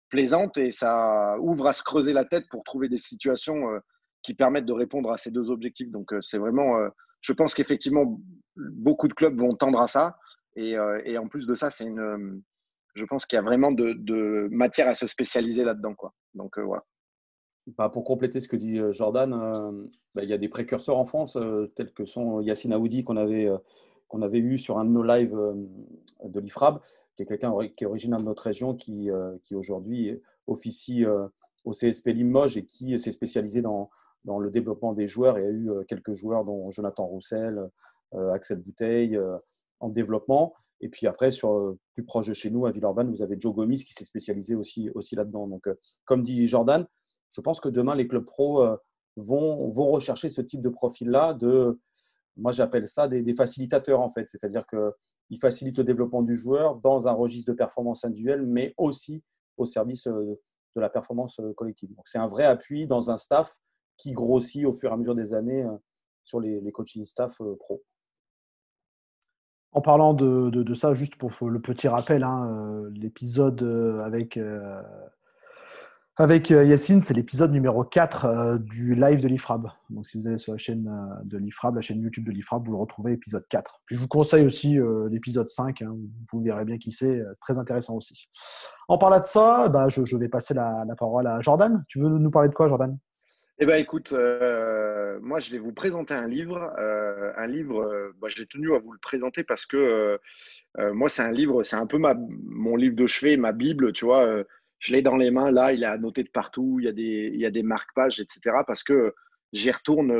plaisante 0.09 0.57
et 0.57 0.71
ça 0.71 1.35
ouvre 1.39 1.67
à 1.67 1.73
se 1.73 1.83
creuser 1.83 2.13
la 2.13 2.23
tête 2.23 2.45
pour 2.49 2.63
trouver 2.63 2.87
des 2.87 2.97
situations 2.97 3.67
qui 4.25 4.33
permettent 4.33 4.65
de 4.65 4.73
répondre 4.73 5.11
à 5.11 5.17
ces 5.17 5.29
deux 5.29 5.51
objectifs. 5.51 5.91
Donc 5.91 6.11
c'est 6.21 6.39
vraiment, 6.39 6.73
je 7.21 7.31
pense 7.31 7.53
qu'effectivement 7.53 8.19
beaucoup 8.55 9.07
de 9.07 9.13
clubs 9.13 9.39
vont 9.39 9.55
tendre 9.55 9.79
à 9.79 9.87
ça 9.87 10.17
et, 10.55 10.75
et 11.05 11.17
en 11.19 11.27
plus 11.27 11.45
de 11.45 11.53
ça, 11.53 11.69
c'est 11.69 11.85
une, 11.85 12.41
je 12.95 13.05
pense 13.05 13.25
qu'il 13.25 13.37
y 13.37 13.39
a 13.39 13.43
vraiment 13.43 13.71
de, 13.71 14.47
matière 14.49 14.87
à 14.87 14.95
se 14.95 15.05
spécialiser 15.05 15.63
là-dedans 15.63 15.93
quoi. 15.93 16.13
Donc 16.33 16.57
voilà. 16.57 16.83
Bah, 17.77 17.89
pour 17.89 18.03
compléter 18.03 18.39
ce 18.39 18.47
que 18.47 18.55
dit 18.55 18.79
Jordan, 18.91 19.29
bah, 20.15 20.23
il 20.23 20.29
y 20.29 20.33
a 20.33 20.37
des 20.37 20.49
précurseurs 20.49 20.97
en 20.97 21.05
France, 21.05 21.37
tels 21.75 21.93
que 21.93 22.05
sont 22.05 22.41
Yacine 22.41 22.73
Aoudi, 22.73 23.03
qu'on 23.03 23.17
avait, 23.17 23.47
qu'on 24.07 24.23
avait 24.23 24.39
eu 24.39 24.57
sur 24.57 24.79
un 24.79 24.85
de 24.85 24.89
nos 24.89 25.03
lives 25.03 25.37
de 26.23 26.39
l'IFRAB, 26.39 26.81
qui 27.15 27.23
est 27.23 27.25
quelqu'un 27.27 27.53
qui 27.75 27.83
est 27.83 27.87
originaire 27.87 28.19
de 28.19 28.25
notre 28.25 28.43
région, 28.43 28.75
qui, 28.75 29.09
qui 29.43 29.53
aujourd'hui 29.53 30.19
officie 30.47 31.05
au 31.65 31.71
CSP 31.71 32.07
Limoges 32.09 32.57
et 32.57 32.65
qui 32.65 32.97
s'est 32.97 33.11
spécialisé 33.11 33.61
dans, 33.61 33.89
dans 34.25 34.39
le 34.39 34.51
développement 34.51 34.93
des 34.93 35.07
joueurs 35.07 35.37
et 35.37 35.45
a 35.45 35.49
eu 35.49 35.69
quelques 35.87 36.13
joueurs, 36.13 36.43
dont 36.45 36.69
Jonathan 36.71 37.05
Roussel, 37.05 37.69
Axel 38.33 38.59
Bouteille, 38.59 39.19
en 39.79 39.89
développement. 39.89 40.53
Et 40.81 40.89
puis 40.89 41.07
après, 41.07 41.31
sur, 41.31 41.75
plus 41.93 42.03
proche 42.03 42.27
de 42.27 42.33
chez 42.33 42.49
nous, 42.49 42.65
à 42.65 42.71
Villeurbanne, 42.71 43.11
vous 43.11 43.21
avez 43.21 43.37
Joe 43.39 43.55
Gomis 43.55 43.83
qui 43.83 43.93
s'est 43.93 44.03
spécialisé 44.03 44.55
aussi, 44.55 44.89
aussi 44.95 45.15
là-dedans. 45.15 45.47
Donc, 45.47 45.67
comme 46.05 46.23
dit 46.23 46.47
Jordan, 46.47 46.85
je 47.29 47.41
pense 47.41 47.59
que 47.59 47.69
demain, 47.69 47.95
les 47.95 48.07
clubs 48.07 48.23
pro 48.23 48.63
euh, 48.63 48.77
vont, 49.17 49.69
vont 49.69 49.87
rechercher 49.87 50.29
ce 50.29 50.41
type 50.41 50.61
de 50.61 50.69
profil-là. 50.69 51.33
De, 51.33 51.79
moi, 52.37 52.51
j'appelle 52.51 52.87
ça 52.87 53.07
des, 53.07 53.33
facilitateurs, 53.33 53.99
en 53.99 54.09
fait. 54.09 54.29
C'est-à-dire 54.29 54.65
qu'ils 54.67 55.39
facilitent 55.39 55.77
le 55.77 55.83
développement 55.83 56.21
du 56.21 56.35
joueur 56.35 56.77
dans 56.77 57.07
un 57.07 57.11
registre 57.11 57.51
de 57.51 57.57
performance 57.57 58.05
individuelle, 58.05 58.45
mais 58.45 58.73
aussi 58.77 59.21
au 59.57 59.65
service 59.65 60.07
euh, 60.07 60.39
de 60.75 60.81
la 60.81 60.89
performance 60.89 61.39
euh, 61.39 61.53
collective. 61.53 61.93
Donc, 61.93 62.07
c'est 62.07 62.17
un 62.17 62.27
vrai 62.27 62.45
appui 62.45 62.87
dans 62.87 63.11
un 63.11 63.17
staff 63.17 63.57
qui 63.97 64.11
grossit 64.11 64.65
au 64.65 64.73
fur 64.73 64.89
et 64.89 64.93
à 64.93 64.97
mesure 64.97 65.15
des 65.15 65.33
années 65.33 65.65
sur 66.23 66.39
les, 66.39 66.59
les 66.61 66.71
coaching 66.71 67.05
staff 67.05 67.41
pro. 67.59 67.83
En 69.71 69.81
parlant 69.81 70.13
de, 70.13 70.73
ça, 70.73 70.93
juste 70.93 71.17
pour 71.17 71.31
le 71.49 71.61
petit 71.61 71.87
rappel, 71.87 72.23
hein, 72.23 72.89
l'épisode 72.93 73.61
avec 74.05 74.37
avec 76.17 76.49
euh, 76.49 76.63
Yacine, 76.63 77.01
c'est 77.01 77.13
l'épisode 77.13 77.51
numéro 77.51 77.83
4 77.83 78.25
euh, 78.25 78.57
du 78.57 78.95
live 78.95 79.21
de 79.21 79.27
l'IFRAB. 79.27 79.67
Donc, 79.89 80.07
si 80.07 80.17
vous 80.17 80.27
allez 80.27 80.37
sur 80.37 80.53
la 80.53 80.57
chaîne 80.57 80.87
euh, 80.87 81.23
de 81.25 81.37
l'IFRAB, 81.37 81.75
la 81.75 81.81
chaîne 81.81 81.99
YouTube 81.99 82.25
de 82.25 82.31
l'IFRAB, 82.31 82.65
vous 82.65 82.71
le 82.71 82.77
retrouvez, 82.77 83.11
épisode 83.11 83.45
4. 83.49 83.81
Puis, 83.85 83.97
je 83.97 84.01
vous 84.01 84.07
conseille 84.07 84.45
aussi 84.45 84.77
l'épisode 85.09 85.49
5. 85.49 85.81
hein, 85.81 85.93
vous 86.31 86.41
verrez 86.41 86.63
bien 86.63 86.77
qui 86.77 86.91
c'est. 86.91 87.21
C'est 87.33 87.39
très 87.41 87.57
intéressant 87.57 87.95
aussi. 87.95 88.29
En 88.87 88.97
parlant 88.97 89.19
de 89.19 89.25
ça, 89.25 89.67
bah, 89.67 89.89
je, 89.89 90.15
vais 90.15 90.29
passer 90.29 90.53
la 90.53 90.85
parole 90.97 91.27
à 91.27 91.41
Jordan. 91.41 91.83
Tu 91.89 91.99
veux 91.99 92.07
nous 92.07 92.31
parler 92.31 92.47
de 92.47 92.53
quoi, 92.53 92.69
Jordan? 92.69 92.97
Eh 93.57 93.65
ben, 93.65 93.77
écoute, 93.79 94.11
euh, 94.11 95.17
moi, 95.21 95.39
je 95.39 95.49
vais 95.51 95.59
vous 95.59 95.71
présenter 95.71 96.13
un 96.13 96.27
livre. 96.27 96.73
euh, 96.77 97.31
un 97.37 97.47
livre, 97.47 97.83
euh, 97.83 98.11
bah, 98.19 98.27
j'ai 98.29 98.45
tenu 98.45 98.75
à 98.75 98.79
vous 98.79 98.91
le 98.91 98.99
présenter 98.99 99.45
parce 99.45 99.65
que 99.65 100.19
euh, 100.77 100.93
moi, 100.93 101.07
c'est 101.07 101.21
un 101.21 101.31
livre, 101.31 101.63
c'est 101.63 101.77
un 101.77 101.87
peu 101.87 101.97
mon 101.97 102.75
livre 102.75 102.95
de 102.95 103.07
chevet, 103.07 103.37
ma 103.37 103.53
Bible, 103.53 103.93
tu 103.93 104.03
vois. 104.05 104.27
je 104.79 104.93
l'ai 104.93 105.01
dans 105.01 105.15
les 105.15 105.31
mains, 105.31 105.51
là, 105.51 105.71
il 105.71 105.83
est 105.83 105.85
annoté 105.85 106.23
de 106.23 106.29
partout, 106.29 106.77
il 106.81 106.85
y 106.85 106.89
a 106.89 106.91
des, 106.91 107.31
il 107.33 107.39
y 107.39 107.45
a 107.45 107.51
des 107.51 107.63
marque-pages, 107.63 108.19
etc. 108.19 108.57
Parce 108.67 108.83
que 108.83 109.13
j'y 109.53 109.71
retourne 109.71 110.11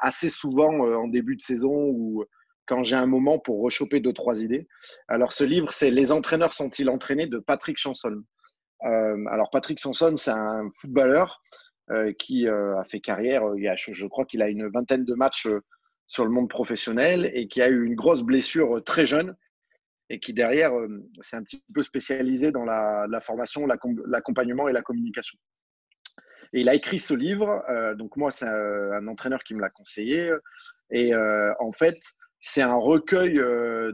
assez 0.00 0.28
souvent 0.28 0.80
en 0.80 1.08
début 1.08 1.36
de 1.36 1.40
saison 1.42 1.72
ou 1.72 2.24
quand 2.66 2.82
j'ai 2.84 2.96
un 2.96 3.06
moment 3.06 3.38
pour 3.38 3.62
rechoper 3.62 4.00
deux, 4.00 4.12
trois 4.12 4.42
idées. 4.42 4.68
Alors, 5.08 5.32
ce 5.32 5.44
livre, 5.44 5.72
c'est 5.72 5.90
Les 5.90 6.12
entraîneurs 6.12 6.52
sont-ils 6.52 6.90
entraînés 6.90 7.26
de 7.26 7.38
Patrick 7.38 7.78
Chanson. 7.78 8.22
Alors, 8.80 9.48
Patrick 9.50 9.78
Chanson, 9.80 10.14
c'est 10.16 10.30
un 10.30 10.68
footballeur 10.76 11.40
qui 12.18 12.48
euh, 12.48 12.78
a 12.78 12.84
fait 12.84 13.00
carrière. 13.00 13.46
euh, 13.48 13.74
je, 13.76 14.06
crois 14.06 14.24
qu'il 14.24 14.42
a 14.42 14.48
une 14.48 14.68
vingtaine 14.68 15.04
de 15.04 15.14
matchs 15.14 15.46
euh, 15.46 15.60
sur 16.06 16.24
le 16.24 16.30
monde 16.30 16.48
professionnel 16.48 17.30
et 17.34 17.48
qui 17.48 17.62
a 17.62 17.68
eu 17.68 17.84
une 17.84 17.94
grosse 17.94 18.22
blessure 18.22 18.78
euh, 18.78 18.80
très 18.80 19.06
jeune 19.06 19.34
et 20.10 20.20
qui 20.20 20.32
derrière 20.32 20.76
euh, 20.78 21.02
s'est 21.20 21.36
un 21.36 21.42
petit 21.42 21.62
peu 21.74 21.82
spécialisé 21.82 22.52
dans 22.52 22.64
la, 22.64 23.20
formation, 23.22 23.66
l'accom- 23.66 24.02
l'accompagnement 24.06 24.68
et 24.68 24.72
la 24.72 24.82
communication. 24.82 25.38
Et 26.52 26.60
il 26.60 26.68
a 26.68 26.74
écrit 26.74 26.98
ce 26.98 27.14
livre. 27.14 27.62
euh, 27.70 27.94
donc 27.94 28.16
moi, 28.16 28.30
c'est 28.30 28.46
un, 28.46 29.06
entraîneur 29.08 29.42
qui 29.42 29.54
me 29.54 29.60
l'a 29.60 29.70
conseillé. 29.70 30.32
Et 30.90 31.14
euh, 31.14 31.52
en 31.60 31.72
fait, 31.72 31.98
c'est 32.40 32.60
un 32.62 32.74
recueil 32.74 33.38
euh, 33.38 33.92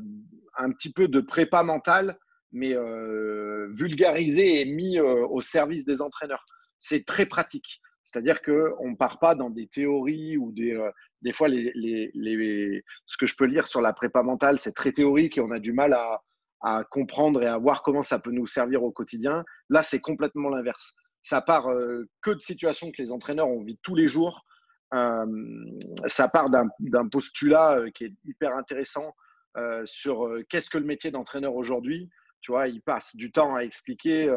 un 0.56 0.72
petit 0.72 0.92
peu 0.92 1.06
de 1.06 1.20
prépa 1.20 1.62
mentale, 1.62 2.18
mais 2.50 2.74
euh, 2.74 3.68
vulgarisé 3.74 4.60
et 4.60 4.64
mis 4.64 4.98
euh, 4.98 5.26
au 5.26 5.40
service 5.40 5.84
des 5.84 6.02
entraîneurs. 6.02 6.44
C'est 6.78 7.04
très 7.04 7.26
pratique. 7.26 7.80
C'est-à-dire 8.08 8.40
qu'on 8.40 8.90
ne 8.90 8.96
part 8.96 9.18
pas 9.18 9.34
dans 9.34 9.50
des 9.50 9.66
théories 9.66 10.38
ou 10.38 10.50
des, 10.50 10.72
euh, 10.72 10.90
des 11.20 11.34
fois, 11.34 11.46
les, 11.46 11.70
les, 11.74 12.10
les, 12.14 12.82
ce 13.04 13.18
que 13.18 13.26
je 13.26 13.36
peux 13.36 13.44
lire 13.44 13.66
sur 13.66 13.82
la 13.82 13.92
prépa 13.92 14.22
mentale, 14.22 14.58
c'est 14.58 14.72
très 14.72 14.92
théorique 14.92 15.36
et 15.36 15.42
on 15.42 15.50
a 15.50 15.58
du 15.58 15.74
mal 15.74 15.92
à, 15.92 16.22
à 16.62 16.84
comprendre 16.84 17.42
et 17.42 17.46
à 17.46 17.58
voir 17.58 17.82
comment 17.82 18.02
ça 18.02 18.18
peut 18.18 18.30
nous 18.30 18.46
servir 18.46 18.82
au 18.82 18.90
quotidien. 18.90 19.44
Là, 19.68 19.82
c'est 19.82 20.00
complètement 20.00 20.48
l'inverse. 20.48 20.94
Ça 21.20 21.42
part 21.42 21.68
euh, 21.68 22.08
que 22.22 22.30
de 22.30 22.40
situations 22.40 22.90
que 22.90 23.02
les 23.02 23.12
entraîneurs 23.12 23.48
ont 23.48 23.62
vit 23.62 23.78
tous 23.82 23.94
les 23.94 24.08
jours. 24.08 24.46
Euh, 24.94 25.26
ça 26.06 26.28
part 26.28 26.48
d'un 26.48 27.08
postulat 27.08 27.78
qui 27.94 28.04
est 28.04 28.14
hyper 28.24 28.56
intéressant 28.56 29.14
sur 29.84 30.28
qu'est-ce 30.48 30.70
que 30.70 30.78
le 30.78 30.84
métier 30.84 31.10
d'entraîneur 31.10 31.56
aujourd'hui. 31.56 32.08
Tu 32.40 32.52
vois, 32.52 32.68
il 32.68 32.80
passe 32.80 33.16
du 33.16 33.32
temps 33.32 33.56
à 33.56 33.62
expliquer 33.62 34.32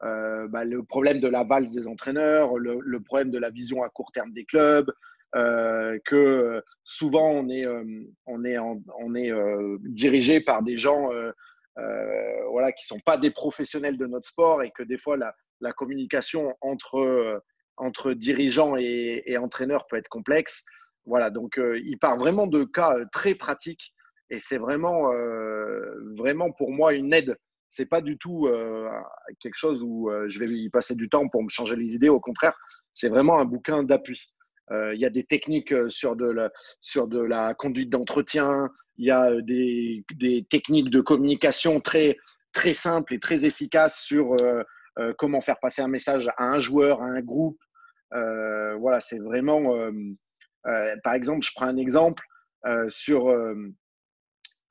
bah, 0.00 0.64
le 0.64 0.82
problème 0.82 1.20
de 1.20 1.28
la 1.28 1.44
valse 1.44 1.72
des 1.72 1.88
entraîneurs, 1.88 2.56
le, 2.56 2.78
le 2.80 3.00
problème 3.00 3.30
de 3.30 3.38
la 3.38 3.50
vision 3.50 3.82
à 3.82 3.88
court 3.88 4.12
terme 4.12 4.32
des 4.32 4.44
clubs, 4.44 4.92
euh, 5.34 5.98
que 6.06 6.62
souvent 6.84 7.30
on 7.30 7.48
est, 7.50 7.66
euh, 7.66 7.84
on 8.26 8.44
est, 8.44 8.58
on 8.58 9.14
est 9.14 9.30
euh, 9.30 9.76
dirigé 9.82 10.40
par 10.40 10.62
des 10.62 10.76
gens 10.78 11.12
euh, 11.12 11.32
euh, 11.78 12.46
voilà, 12.50 12.72
qui 12.72 12.84
ne 12.84 12.96
sont 12.96 13.02
pas 13.04 13.18
des 13.18 13.30
professionnels 13.30 13.98
de 13.98 14.06
notre 14.06 14.28
sport 14.28 14.62
et 14.62 14.70
que 14.70 14.82
des 14.82 14.98
fois 14.98 15.16
la, 15.16 15.34
la 15.60 15.72
communication 15.72 16.56
entre, 16.60 16.98
euh, 16.98 17.38
entre 17.76 18.12
dirigeants 18.12 18.76
et, 18.76 19.22
et 19.26 19.36
entraîneurs 19.36 19.86
peut 19.86 19.96
être 19.96 20.08
complexe. 20.08 20.64
Voilà, 21.06 21.30
donc 21.30 21.58
euh, 21.58 21.78
il 21.84 21.98
part 21.98 22.18
vraiment 22.18 22.46
de 22.46 22.64
cas 22.64 22.96
euh, 22.96 23.04
très 23.12 23.34
pratiques 23.34 23.92
et 24.30 24.38
c'est 24.38 24.58
vraiment, 24.58 25.12
euh, 25.12 25.94
vraiment 26.16 26.50
pour 26.52 26.70
moi 26.70 26.94
une 26.94 27.12
aide. 27.12 27.36
C'est 27.70 27.86
pas 27.86 28.00
du 28.00 28.16
tout 28.16 28.46
euh, 28.46 28.88
quelque 29.40 29.56
chose 29.56 29.82
où 29.82 30.10
euh, 30.10 30.28
je 30.28 30.38
vais 30.38 30.48
y 30.48 30.70
passer 30.70 30.94
du 30.94 31.08
temps 31.08 31.28
pour 31.28 31.42
me 31.42 31.48
changer 31.48 31.76
les 31.76 31.94
idées. 31.94 32.08
Au 32.08 32.20
contraire, 32.20 32.58
c'est 32.92 33.08
vraiment 33.08 33.38
un 33.38 33.44
bouquin 33.44 33.82
d'appui. 33.82 34.32
Euh, 34.70 34.94
Il 34.94 35.00
y 35.00 35.04
a 35.04 35.10
des 35.10 35.24
techniques 35.24 35.74
sur 35.88 36.16
de 36.16 36.30
la, 36.30 37.54
conduite 37.54 37.90
d'entretien. 37.90 38.70
Il 38.96 39.06
y 39.06 39.10
a 39.10 39.40
des, 39.42 40.04
des 40.14 40.46
techniques 40.48 40.90
de 40.90 41.00
communication 41.00 41.80
très, 41.80 42.16
très 42.52 42.74
simples 42.74 43.14
et 43.14 43.20
très 43.20 43.44
efficaces 43.44 44.00
sur 44.00 44.34
comment 45.16 45.40
faire 45.40 45.60
passer 45.60 45.80
un 45.80 45.88
message 45.88 46.28
à 46.36 46.44
un 46.44 46.58
joueur, 46.58 47.00
à 47.02 47.06
un 47.06 47.20
groupe. 47.20 47.58
Voilà, 48.10 49.00
c'est 49.00 49.20
vraiment. 49.20 49.72
par 51.04 51.14
exemple, 51.14 51.46
je 51.46 51.52
prends 51.54 51.66
un 51.66 51.76
exemple 51.76 52.24
sur. 52.88 53.32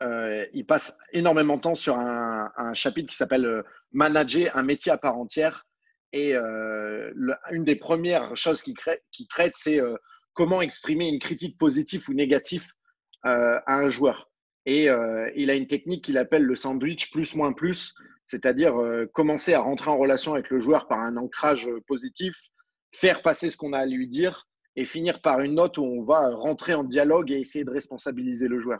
Euh, 0.04 0.46
il 0.54 0.66
passe 0.66 0.98
énormément 1.12 1.58
de 1.58 1.62
temps 1.62 1.76
sur 1.76 1.98
un, 1.98 2.74
chapitre 2.74 3.10
qui 3.10 3.16
s'appelle 3.16 3.46
euh, 3.46 3.64
Manager 3.92 4.56
un 4.56 4.64
métier 4.64 4.92
à 4.92 4.98
part 4.98 5.18
entière. 5.18 5.66
Et 6.14 6.36
euh, 6.36 7.12
une 7.52 7.66
des 7.66 7.76
premières 7.76 8.36
choses 8.36 8.62
qu'il 8.62 8.76
traite, 8.76 9.54
c'est 9.56 9.82
comment 10.34 10.62
exprimer 10.62 11.08
une 11.10 11.20
critique 11.20 11.58
positive 11.58 12.04
ou 12.10 12.14
négative 12.14 12.66
à 13.24 13.62
un 13.68 13.90
joueur. 13.90 14.30
Et 14.66 14.86
il 15.36 15.50
a 15.50 15.56
une 15.56 15.68
technique 15.68 16.06
qu'il 16.06 16.18
appelle 16.18 16.44
le 16.44 16.56
sandwich 16.56 17.12
plus 17.12 17.36
moins 17.36 17.52
plus, 17.52 17.94
c'est-à-dire 18.26 18.74
commencer 19.14 19.54
à 19.54 19.60
rentrer 19.60 19.92
en 19.92 19.98
relation 19.98 20.34
avec 20.34 20.50
le 20.50 20.62
joueur 20.62 20.88
par 20.88 21.00
un 21.00 21.18
ancrage 21.18 21.68
positif, 21.88 22.36
faire 22.92 23.22
passer 23.22 23.50
ce 23.50 23.58
qu'on 23.58 23.74
a 23.74 23.80
à 23.80 23.86
lui 23.86 24.08
dire 24.08 24.48
et 24.78 24.86
finir 24.86 25.22
par 25.22 25.42
une 25.42 25.56
note 25.56 25.78
où 25.78 25.84
on 25.84 26.04
va 26.04 26.34
rentrer 26.34 26.74
en 26.74 26.86
dialogue 26.86 27.32
et 27.32 27.40
essayer 27.40 27.66
de 27.66 27.72
responsabiliser 27.72 28.48
le 28.48 28.60
joueur. 28.60 28.80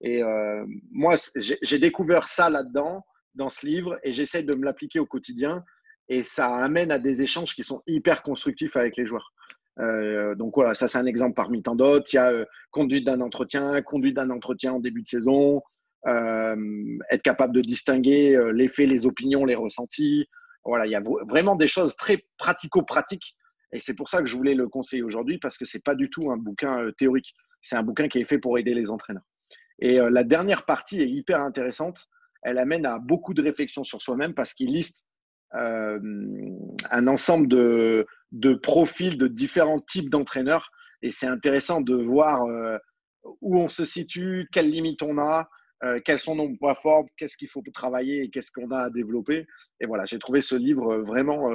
Et 0.00 0.22
euh, 0.22 0.64
moi, 0.90 1.16
j'ai 1.36 1.78
découvert 1.78 2.28
ça 2.28 2.50
là-dedans, 2.50 3.04
dans 3.34 3.48
ce 3.48 3.66
livre, 3.66 3.98
et 4.02 4.12
j'essaie 4.12 4.42
de 4.42 4.54
me 4.54 4.64
l'appliquer 4.64 4.98
au 4.98 5.06
quotidien. 5.06 5.64
Et 6.08 6.22
ça 6.22 6.56
amène 6.56 6.90
à 6.90 6.98
des 6.98 7.22
échanges 7.22 7.54
qui 7.54 7.64
sont 7.64 7.82
hyper 7.86 8.22
constructifs 8.22 8.76
avec 8.76 8.96
les 8.96 9.06
joueurs. 9.06 9.32
Euh, 9.80 10.34
donc 10.34 10.54
voilà, 10.54 10.74
ça 10.74 10.88
c'est 10.88 10.98
un 10.98 11.06
exemple 11.06 11.34
parmi 11.34 11.62
tant 11.62 11.76
d'autres. 11.76 12.12
Il 12.12 12.16
y 12.16 12.18
a 12.18 12.32
euh, 12.32 12.44
conduite 12.70 13.04
d'un 13.04 13.20
entretien, 13.20 13.80
conduite 13.82 14.16
d'un 14.16 14.30
entretien 14.30 14.72
en 14.72 14.80
début 14.80 15.02
de 15.02 15.06
saison, 15.06 15.62
être 16.06 17.22
capable 17.22 17.54
de 17.54 17.60
distinguer 17.60 18.40
les 18.54 18.68
faits, 18.68 18.88
les 18.88 19.04
opinions, 19.04 19.44
les 19.44 19.56
ressentis. 19.56 20.26
Voilà, 20.64 20.86
il 20.86 20.92
y 20.92 20.94
a 20.94 21.02
vraiment 21.28 21.54
des 21.54 21.68
choses 21.68 21.96
très 21.96 22.24
pratico-pratiques. 22.38 23.36
Et 23.72 23.78
c'est 23.78 23.94
pour 23.94 24.08
ça 24.08 24.22
que 24.22 24.26
je 24.26 24.36
voulais 24.36 24.54
le 24.54 24.68
conseiller 24.68 25.02
aujourd'hui, 25.02 25.38
parce 25.38 25.58
que 25.58 25.66
c'est 25.66 25.84
pas 25.84 25.94
du 25.94 26.08
tout 26.08 26.30
un 26.30 26.38
bouquin 26.38 26.90
théorique. 26.96 27.34
C'est 27.60 27.76
un 27.76 27.82
bouquin 27.82 28.08
qui 28.08 28.20
est 28.20 28.24
fait 28.24 28.38
pour 28.38 28.58
aider 28.58 28.72
les 28.72 28.90
entraîneurs. 28.90 29.24
Et 29.78 30.00
euh, 30.00 30.10
la 30.10 30.24
dernière 30.24 30.64
partie 30.64 31.00
est 31.00 31.08
hyper 31.08 31.40
intéressante. 31.40 32.08
Elle 32.42 32.58
amène 32.58 32.86
à 32.86 32.98
beaucoup 32.98 33.34
de 33.34 33.42
réflexions 33.42 33.84
sur 33.84 34.00
soi-même 34.02 34.34
parce 34.34 34.54
qu'il 34.54 34.72
liste 34.72 35.06
euh, 35.54 35.98
un 36.90 37.06
ensemble 37.06 37.48
de, 37.48 38.06
de 38.32 38.54
profils 38.54 39.16
de 39.16 39.28
différents 39.28 39.80
types 39.80 40.10
d'entraîneurs. 40.10 40.70
Et 41.02 41.10
c'est 41.10 41.26
intéressant 41.26 41.80
de 41.80 41.94
voir 41.94 42.44
euh, 42.44 42.78
où 43.40 43.58
on 43.58 43.68
se 43.68 43.84
situe, 43.84 44.48
quelles 44.52 44.70
limites 44.70 45.02
on 45.02 45.18
a, 45.18 45.48
quels 46.04 46.18
sont 46.18 46.34
nos 46.34 46.56
points 46.56 46.74
forts, 46.74 47.04
qu'est-ce 47.16 47.36
qu'il 47.36 47.48
faut 47.48 47.62
travailler 47.72 48.24
et 48.24 48.30
qu'est-ce 48.30 48.50
qu'on 48.50 48.72
a 48.72 48.80
à 48.80 48.90
développer. 48.90 49.46
Et 49.78 49.86
voilà, 49.86 50.06
j'ai 50.06 50.18
trouvé 50.18 50.40
ce 50.40 50.56
livre 50.56 50.96
vraiment, 50.96 51.52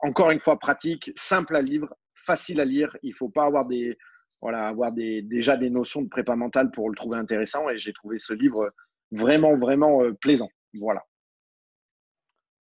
encore 0.00 0.32
une 0.32 0.40
fois, 0.40 0.58
pratique, 0.58 1.12
simple 1.14 1.54
à 1.54 1.62
lire, 1.62 1.86
facile 2.14 2.60
à 2.60 2.64
lire. 2.64 2.96
Il 3.04 3.10
ne 3.10 3.14
faut 3.14 3.28
pas 3.28 3.44
avoir 3.44 3.66
des, 3.66 3.96
voilà, 4.42 4.66
avoir 4.66 4.92
déjà 4.92 5.56
des 5.56 5.70
notions 5.70 6.02
de 6.02 6.08
prépa 6.08 6.34
mentale 6.34 6.72
pour 6.72 6.90
le 6.90 6.96
trouver 6.96 7.16
intéressant. 7.16 7.70
Et 7.70 7.78
j'ai 7.78 7.92
trouvé 7.92 8.18
ce 8.18 8.34
livre 8.34 8.70
vraiment, 9.12 9.56
vraiment 9.56 10.02
euh, 10.02 10.12
plaisant. 10.12 10.48
Voilà. 10.78 11.04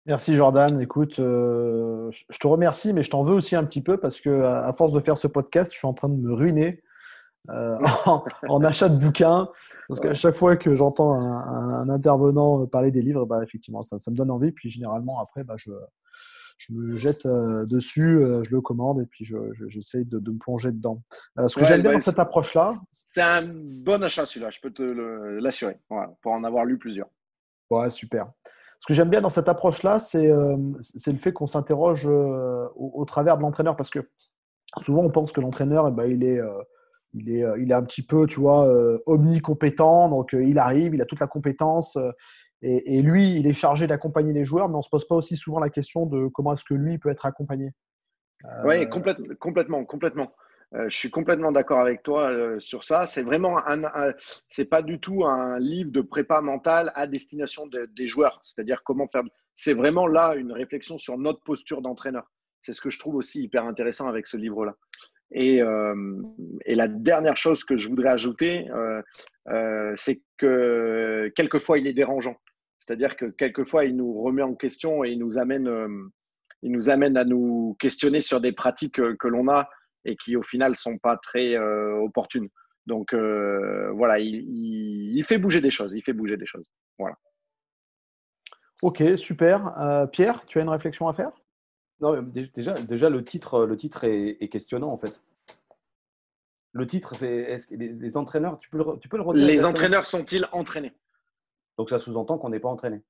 Merci 0.05 0.35
Jordan. 0.35 0.79
Écoute, 0.79 1.19
euh, 1.19 2.09
je 2.29 2.37
te 2.37 2.47
remercie, 2.47 2.93
mais 2.93 3.03
je 3.03 3.09
t'en 3.09 3.23
veux 3.23 3.33
aussi 3.33 3.55
un 3.55 3.65
petit 3.65 3.81
peu 3.81 3.97
parce 3.97 4.21
que 4.21 4.43
à 4.43 4.71
force 4.73 4.93
de 4.93 4.99
faire 4.99 5.17
ce 5.17 5.27
podcast, 5.27 5.73
je 5.73 5.79
suis 5.79 5.87
en 5.87 5.93
train 5.93 6.09
de 6.09 6.15
me 6.15 6.31
ruiner 6.31 6.81
euh, 7.49 7.77
en, 8.47 8.63
achat 8.63 8.87
de 8.87 8.97
bouquins. 8.97 9.49
Parce 9.89 9.99
qu'à 9.99 10.13
chaque 10.13 10.35
fois 10.35 10.55
que 10.55 10.75
j'entends 10.75 11.13
un, 11.13 11.89
intervenant 11.89 12.65
parler 12.67 12.91
des 12.91 13.01
livres, 13.01 13.25
bah, 13.25 13.41
effectivement, 13.43 13.81
ça, 13.81 13.97
ça 13.97 14.11
me 14.11 14.15
donne 14.15 14.31
envie. 14.31 14.51
Puis 14.51 14.69
généralement, 14.69 15.19
après, 15.19 15.43
bah, 15.43 15.55
je, 15.57 15.71
je 16.57 16.73
me 16.73 16.95
jette 16.95 17.25
euh, 17.25 17.65
dessus, 17.65 18.17
euh, 18.19 18.43
je 18.43 18.51
le 18.51 18.61
commande 18.61 19.01
et 19.01 19.05
puis 19.05 19.25
je- 19.25 19.51
je- 19.53 19.67
j'essaye 19.67 20.05
de, 20.05 20.19
de 20.19 20.31
me 20.31 20.37
plonger 20.37 20.71
dedans. 20.71 21.01
Euh, 21.37 21.47
ce 21.47 21.55
que 21.55 21.61
Ouais, 21.61 21.67
j'aime 21.67 21.81
bien 21.81 21.91
bah, 21.91 21.97
dans 21.97 22.03
cette 22.03 22.19
approche-là, 22.19 22.75
C'est 22.91 23.21
un 23.21 23.41
bon 23.45 24.01
achat 24.03 24.25
celui-là, 24.25 24.49
je 24.51 24.59
peux 24.61 24.71
te 24.71 24.83
l'assurer, 25.41 25.77
voilà, 25.89 26.15
pour 26.21 26.31
en 26.31 26.43
avoir 26.43 26.65
lu 26.65 26.77
plusieurs. 26.77 27.07
Ouais, 27.69 27.89
super. 27.89 28.31
Ce 28.79 28.85
que 28.87 28.93
j'aime 28.93 29.09
bien 29.09 29.21
dans 29.21 29.29
cette 29.29 29.49
approche-là, 29.49 29.99
c'est 29.99 30.29
euh, 30.29 30.55
le 31.07 31.17
fait 31.17 31.33
qu'on 31.33 31.47
s'interroge 31.47 32.05
euh, 32.05 32.67
au, 32.75 32.91
au 33.01 33.05
travers 33.05 33.37
de 33.37 33.41
l'entraîneur. 33.41 33.75
Parce 33.75 33.89
que 33.89 33.99
souvent, 34.81 35.01
on 35.03 35.09
pense 35.09 35.31
que 35.31 35.41
l'entraîneur, 35.41 35.87
eh 35.87 35.91
ben, 35.91 36.05
il, 36.05 36.23
est, 36.23 36.39
euh, 36.39 36.61
il, 37.13 37.29
est, 37.31 37.43
il 37.59 37.71
est 37.71 37.73
un 37.73 37.83
petit 37.83 38.05
peu, 38.05 38.27
tu 38.27 38.39
vois, 38.39 38.67
omnicompétent. 39.07 40.09
Donc, 40.09 40.33
il 40.33 40.59
arrive, 40.59 40.93
il 40.93 41.01
a 41.01 41.05
toute 41.05 41.19
la 41.19 41.27
compétence. 41.27 41.97
Euh, 42.65 42.79
Et, 42.85 43.01
lui, 43.01 43.37
il 43.37 43.47
est 43.47 43.53
chargé 43.53 43.87
d'accompagner 43.87 44.33
les 44.33 44.45
joueurs, 44.45 44.67
mais 44.69 44.75
on 44.75 44.79
ne 44.79 44.83
se 44.83 44.89
pose 44.89 45.07
pas 45.07 45.15
aussi 45.15 45.37
souvent 45.37 45.59
la 45.59 45.69
question 45.69 46.05
de 46.05 46.27
comment 46.27 46.53
est-ce 46.53 46.65
que 46.65 46.73
lui 46.73 46.97
peut 46.97 47.09
être 47.09 47.25
accompagné. 47.25 47.71
Oui, 48.63 48.87
complètement, 49.39 49.85
complètement. 49.85 50.31
Euh, 50.73 50.89
je 50.89 50.97
suis 50.97 51.09
complètement 51.09 51.51
d'accord 51.51 51.79
avec 51.79 52.03
toi 52.03 52.31
euh, 52.31 52.59
sur 52.59 52.83
ça. 52.83 53.05
C'est 53.05 53.21
vraiment 53.21 53.57
un, 53.67 53.83
c'est 54.49 54.65
pas 54.65 54.81
du 54.81 54.99
tout 54.99 55.25
un 55.25 55.59
livre 55.59 55.91
de 55.91 56.01
prépa 56.01 56.41
mentale 56.41 56.91
à 56.95 57.07
destination 57.07 57.67
des 57.67 58.07
joueurs. 58.07 58.39
C'est-à-dire 58.43 58.83
comment 58.83 59.07
faire. 59.07 59.23
C'est 59.53 59.73
vraiment 59.73 60.07
là 60.07 60.35
une 60.35 60.51
réflexion 60.51 60.97
sur 60.97 61.17
notre 61.17 61.41
posture 61.41 61.81
d'entraîneur. 61.81 62.29
C'est 62.61 62.73
ce 62.73 62.81
que 62.81 62.89
je 62.89 62.99
trouve 62.99 63.15
aussi 63.15 63.43
hyper 63.43 63.65
intéressant 63.65 64.07
avec 64.07 64.27
ce 64.27 64.37
livre-là. 64.37 64.75
Et, 65.31 65.61
euh, 65.61 66.21
et, 66.65 66.75
la 66.75 66.87
dernière 66.87 67.35
chose 67.35 67.63
que 67.63 67.77
je 67.77 67.87
voudrais 67.87 68.09
ajouter, 68.09 68.67
c'est 69.95 70.21
que 70.37 71.31
quelquefois 71.35 71.77
il 71.79 71.87
est 71.87 71.93
dérangeant. 71.93 72.35
C'est-à-dire 72.85 73.15
que 73.15 73.25
quelquefois 73.25 73.85
il 73.85 73.95
nous 73.95 74.21
remet 74.21 74.43
en 74.43 74.53
question 74.53 75.03
et 75.03 75.09
il 75.09 75.19
nous 75.19 75.39
amène, 75.39 75.67
il 76.61 76.71
nous 76.71 76.89
amène 76.89 77.17
à 77.17 77.23
nous 77.23 77.75
questionner 77.79 78.21
sur 78.21 78.39
des 78.39 78.51
pratiques 78.51 79.01
que 79.17 79.27
l'on 79.27 79.49
a 79.49 79.67
et 80.05 80.15
qui 80.15 80.35
au 80.35 80.43
final 80.43 80.75
sont 80.75 80.97
pas 80.97 81.17
très 81.17 81.55
euh, 81.55 81.95
opportunes. 81.95 82.47
Donc 82.85 83.13
euh, 83.13 83.91
voilà, 83.93 84.19
il, 84.19 85.23
fait 85.27 85.39
bouger 85.39 85.59
des 85.59 85.71
choses. 85.71 85.91
Il 85.95 86.03
fait 86.03 86.13
bouger 86.13 86.37
des 86.37 86.45
choses. 86.45 86.65
Voilà. 86.99 87.17
Ok, 88.81 89.03
super. 89.17 89.77
Euh, 89.79 90.05
Pierre, 90.05 90.45
tu 90.45 90.59
as 90.59 90.61
une 90.61 90.69
réflexion 90.69 91.07
à 91.07 91.13
faire? 91.13 91.31
Non, 92.01 92.21
déjà, 92.21 92.73
déjà 92.73 93.09
le 93.09 93.23
titre, 93.23 93.65
le 93.65 93.75
titre 93.75 94.03
est, 94.03 94.47
questionnant 94.49 94.91
en 94.91 94.97
fait. 94.97 95.25
Le 96.73 96.85
titre, 96.85 97.15
c'est 97.15 97.33
est-ce 97.33 97.67
que 97.67 97.75
les, 97.75 98.17
entraîneurs, 98.17 98.57
tu 98.57 98.69
peux 98.69 98.77
le, 98.77 98.99
tu 98.99 99.07
peux 99.07 99.15
le 99.17 99.23
redire 99.23 99.47
Les 99.47 99.63
entraîneurs 99.63 100.05
sont-ils 100.05 100.45
entraînés? 100.51 100.93
Donc 101.77 101.89
ça 101.89 101.99
sous-entend 101.99 102.37
qu'on 102.37 102.49
n'est 102.49 102.59
pas 102.59 102.69
entraîné. 102.69 103.01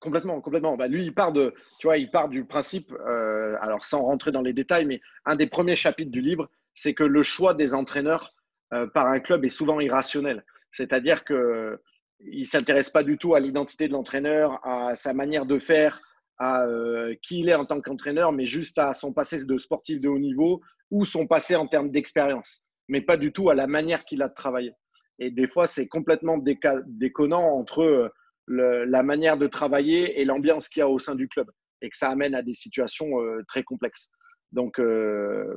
Complètement, 0.00 0.40
complètement. 0.40 0.76
Bah, 0.76 0.88
lui, 0.88 1.04
il 1.04 1.14
part 1.14 1.32
de, 1.32 1.54
tu 1.78 1.86
vois, 1.86 1.96
il 1.96 2.10
part 2.10 2.28
du 2.28 2.44
principe, 2.44 2.92
euh, 2.92 3.56
alors 3.60 3.84
sans 3.84 4.02
rentrer 4.02 4.30
dans 4.30 4.42
les 4.42 4.52
détails, 4.52 4.84
mais 4.84 5.00
un 5.24 5.36
des 5.36 5.46
premiers 5.46 5.76
chapitres 5.76 6.10
du 6.10 6.20
livre, 6.20 6.50
c'est 6.74 6.92
que 6.92 7.04
le 7.04 7.22
choix 7.22 7.54
des 7.54 7.72
entraîneurs 7.72 8.34
euh, 8.74 8.86
par 8.86 9.06
un 9.06 9.20
club 9.20 9.44
est 9.44 9.48
souvent 9.48 9.80
irrationnel. 9.80 10.44
C'est-à-dire 10.70 11.24
que 11.24 11.80
il 12.20 12.46
s'intéresse 12.46 12.90
pas 12.90 13.02
du 13.02 13.18
tout 13.18 13.34
à 13.34 13.40
l'identité 13.40 13.88
de 13.88 13.92
l'entraîneur, 13.92 14.58
à 14.66 14.96
sa 14.96 15.12
manière 15.12 15.46
de 15.46 15.58
faire, 15.58 16.00
à 16.38 16.66
euh, 16.66 17.14
qui 17.22 17.40
il 17.40 17.48
est 17.48 17.54
en 17.54 17.64
tant 17.64 17.80
qu'entraîneur, 17.80 18.32
mais 18.32 18.44
juste 18.44 18.78
à 18.78 18.94
son 18.94 19.12
passé 19.12 19.44
de 19.44 19.58
sportif 19.58 20.00
de 20.00 20.08
haut 20.08 20.18
niveau 20.18 20.60
ou 20.90 21.04
son 21.04 21.26
passé 21.26 21.56
en 21.56 21.66
termes 21.66 21.90
d'expérience, 21.90 22.60
mais 22.88 23.00
pas 23.00 23.16
du 23.16 23.32
tout 23.32 23.50
à 23.50 23.54
la 23.54 23.66
manière 23.66 24.04
qu'il 24.04 24.22
a 24.22 24.28
de 24.28 24.34
travailler. 24.34 24.72
Et 25.18 25.30
des 25.30 25.48
fois, 25.48 25.66
c'est 25.66 25.88
complètement 25.88 26.38
déconnant 26.38 27.58
entre 27.58 28.12
la 28.48 29.02
manière 29.02 29.36
de 29.36 29.46
travailler 29.46 30.20
et 30.20 30.24
l'ambiance 30.24 30.68
qu'il 30.68 30.80
y 30.80 30.82
a 30.82 30.88
au 30.88 30.98
sein 30.98 31.14
du 31.14 31.28
club 31.28 31.50
et 31.82 31.90
que 31.90 31.96
ça 31.96 32.10
amène 32.10 32.34
à 32.34 32.42
des 32.42 32.54
situations 32.54 33.20
euh, 33.20 33.42
très 33.48 33.62
complexes. 33.62 34.10
Donc, 34.52 34.78
euh, 34.78 35.56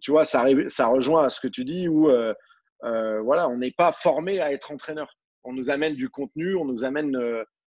tu 0.00 0.10
vois, 0.10 0.24
ça, 0.24 0.42
rejoint 0.42 1.24
à 1.24 1.30
ce 1.30 1.40
que 1.40 1.48
tu 1.48 1.64
dis 1.64 1.88
où 1.88 2.10
euh, 2.10 2.34
voilà, 2.82 3.48
on 3.48 3.58
n'est 3.58 3.72
pas 3.72 3.92
formé 3.92 4.40
à 4.40 4.52
être 4.52 4.70
entraîneur. 4.70 5.16
On 5.44 5.52
nous 5.52 5.70
amène 5.70 5.94
du 5.94 6.08
contenu, 6.10 6.56
on 6.56 6.64
nous 6.64 6.84
amène 6.84 7.16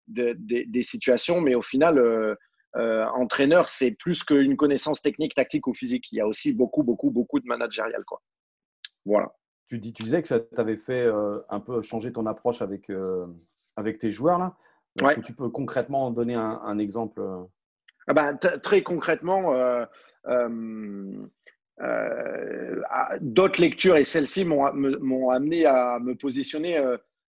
des 0.08 0.82
situations, 0.82 1.42
mais 1.42 1.56
au 1.56 1.62
final, 1.62 2.38
entraîneur, 2.76 3.68
c'est 3.68 3.92
plus 3.92 4.24
qu'une 4.24 4.56
connaissance 4.56 5.02
technique, 5.02 5.34
tactique 5.34 5.68
ou 5.68 5.74
physique. 5.74 6.12
Il 6.12 6.18
y 6.18 6.22
a 6.22 6.28
aussi 6.28 6.54
beaucoup, 6.54 6.84
beaucoup, 6.84 7.10
beaucoup 7.10 7.40
de 7.40 7.48
managérial. 7.48 8.04
Quoi. 8.06 8.22
Voilà. 9.04 9.34
Tu, 9.68 9.80
dis, 9.80 9.94
tu 9.94 10.04
disais 10.04 10.22
que 10.22 10.28
ça 10.28 10.40
t'avait 10.40 10.78
fait 10.78 11.08
un 11.50 11.60
peu 11.60 11.82
changer 11.82 12.12
ton 12.12 12.26
approche 12.26 12.62
avec, 12.62 12.92
avec 13.76 13.98
tes 13.98 14.12
joueurs 14.12 14.40
là 14.40 14.56
Est-ce 15.02 15.16
que 15.16 15.22
tu 15.22 15.34
peux 15.34 15.50
concrètement 15.50 16.12
donner 16.12 16.36
un, 16.36 16.78
exemple 16.78 17.22
euh? 17.22 17.44
ah 18.08 18.14
bah, 18.14 18.34
Très 18.34 18.84
concrètement, 18.84 19.54
euh, 19.54 19.86
euh, 20.28 21.28
d'autres 23.22 23.62
lectures 23.62 23.98
et 23.98 24.04
celle-ci 24.04 24.46
m'ont 24.46 25.30
amené 25.30 25.66
à 25.66 26.00
me 26.00 26.16
positionner 26.16 26.78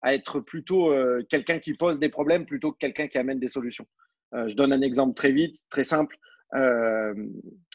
à 0.03 0.15
être 0.15 0.41
plutôt 0.41 0.93
quelqu'un 1.29 1.59
qui 1.59 1.75
pose 1.75 1.99
des 1.99 2.11
problèmes 2.11 2.47
plutôt 2.47 2.73
que 2.73 2.79
quelqu'un 2.79 3.09
qui 3.09 3.19
amène 3.19 3.41
des 3.41 3.49
solutions. 3.49 3.87
je 4.33 4.55
donne 4.55 4.73
un 4.73 4.83
exemple 4.83 5.15
très 5.15 5.33
vite, 5.33 5.57
très 5.71 5.85
simple. 5.85 6.17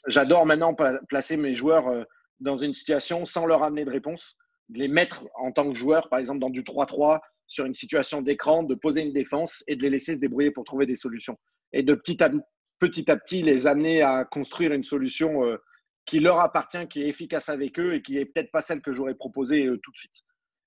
J'adore 0.08 0.46
maintenant 0.46 0.76
placer 1.08 1.38
mes 1.38 1.56
joueurs 1.56 2.06
dans 2.40 2.58
une 2.58 2.74
situation 2.74 3.26
sans 3.26 3.46
leur 3.46 3.64
amener 3.64 3.84
de 3.84 3.90
réponse, 3.90 4.38
de 4.70 4.80
les 4.80 4.88
mettre 4.88 5.24
en 5.36 5.52
tant 5.52 5.70
que 5.70 5.76
joueur, 5.76 6.10
par 6.10 6.20
exemple 6.20 6.40
dans 6.40 6.50
du 6.50 6.64
3-3, 6.64 7.20
sur 7.48 7.66
une 7.66 7.74
situation 7.74 8.22
d'écran, 8.22 8.64
de 8.64 8.76
poser 8.76 9.02
une 9.02 9.14
défense 9.14 9.64
et 9.68 9.76
de 9.76 9.82
les 9.82 9.90
laisser 9.90 10.16
se 10.16 10.20
débrouiller 10.20 10.52
pour 10.52 10.64
trouver 10.64 10.86
des 10.86 10.96
solutions. 10.96 11.38
Et 11.74 11.84
de 11.84 11.96
petit 11.96 12.22
à 12.24 13.18
petit, 13.18 13.42
les 13.42 13.68
amener 13.68 14.02
à 14.02 14.24
construire 14.24 14.72
une 14.72 14.84
solution 14.84 15.44
euh, 15.46 15.58
qui 16.06 16.20
leur 16.20 16.40
appartient, 16.40 16.88
qui 16.88 17.04
est 17.04 17.08
efficace 17.08 17.50
avec 17.50 17.80
eux 17.80 17.96
et 17.96 18.02
qui 18.02 18.16
n'est 18.16 18.26
peut-être 18.26 18.52
pas 18.52 18.62
celle 18.62 18.82
que 18.82 18.92
j'aurais 18.92 19.16
proposée 19.16 19.66
euh, 19.66 19.78
tout 19.78 19.92
de 19.92 19.98
suite. 19.98 20.24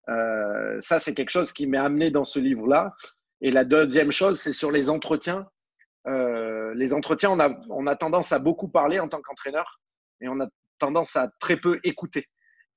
Euh, 0.09 0.81
ça, 0.81 0.99
c'est 0.99 1.15
quelque 1.15 1.31
chose 1.31 1.53
qui 1.53 1.67
m'est 1.67 1.79
amené 1.79 2.11
dans 2.11 2.25
ce 2.25 2.41
livre-là. 2.41 2.93
Et 3.41 3.53
la 3.53 3.65
deuxième 3.65 4.11
chose, 4.11 4.41
c'est 4.41 4.53
sur 4.53 4.71
les 4.73 4.91
entretiens. 4.91 5.47
les 6.07 6.93
entretiens, 6.93 7.31
on 7.31 7.41
a, 7.41 7.51
on 7.71 7.87
a 7.87 7.95
tendance 7.97 8.33
à 8.33 8.39
beaucoup 8.39 8.69
parler 8.69 8.99
en 8.99 9.09
tant 9.09 9.21
qu'entraîneur 9.21 9.81
et 10.21 10.29
on 10.29 10.41
a 10.41 10.49
tendance 10.79 11.17
à 11.17 11.29
très 11.39 11.57
peu 11.57 11.79
écouter. 11.85 12.27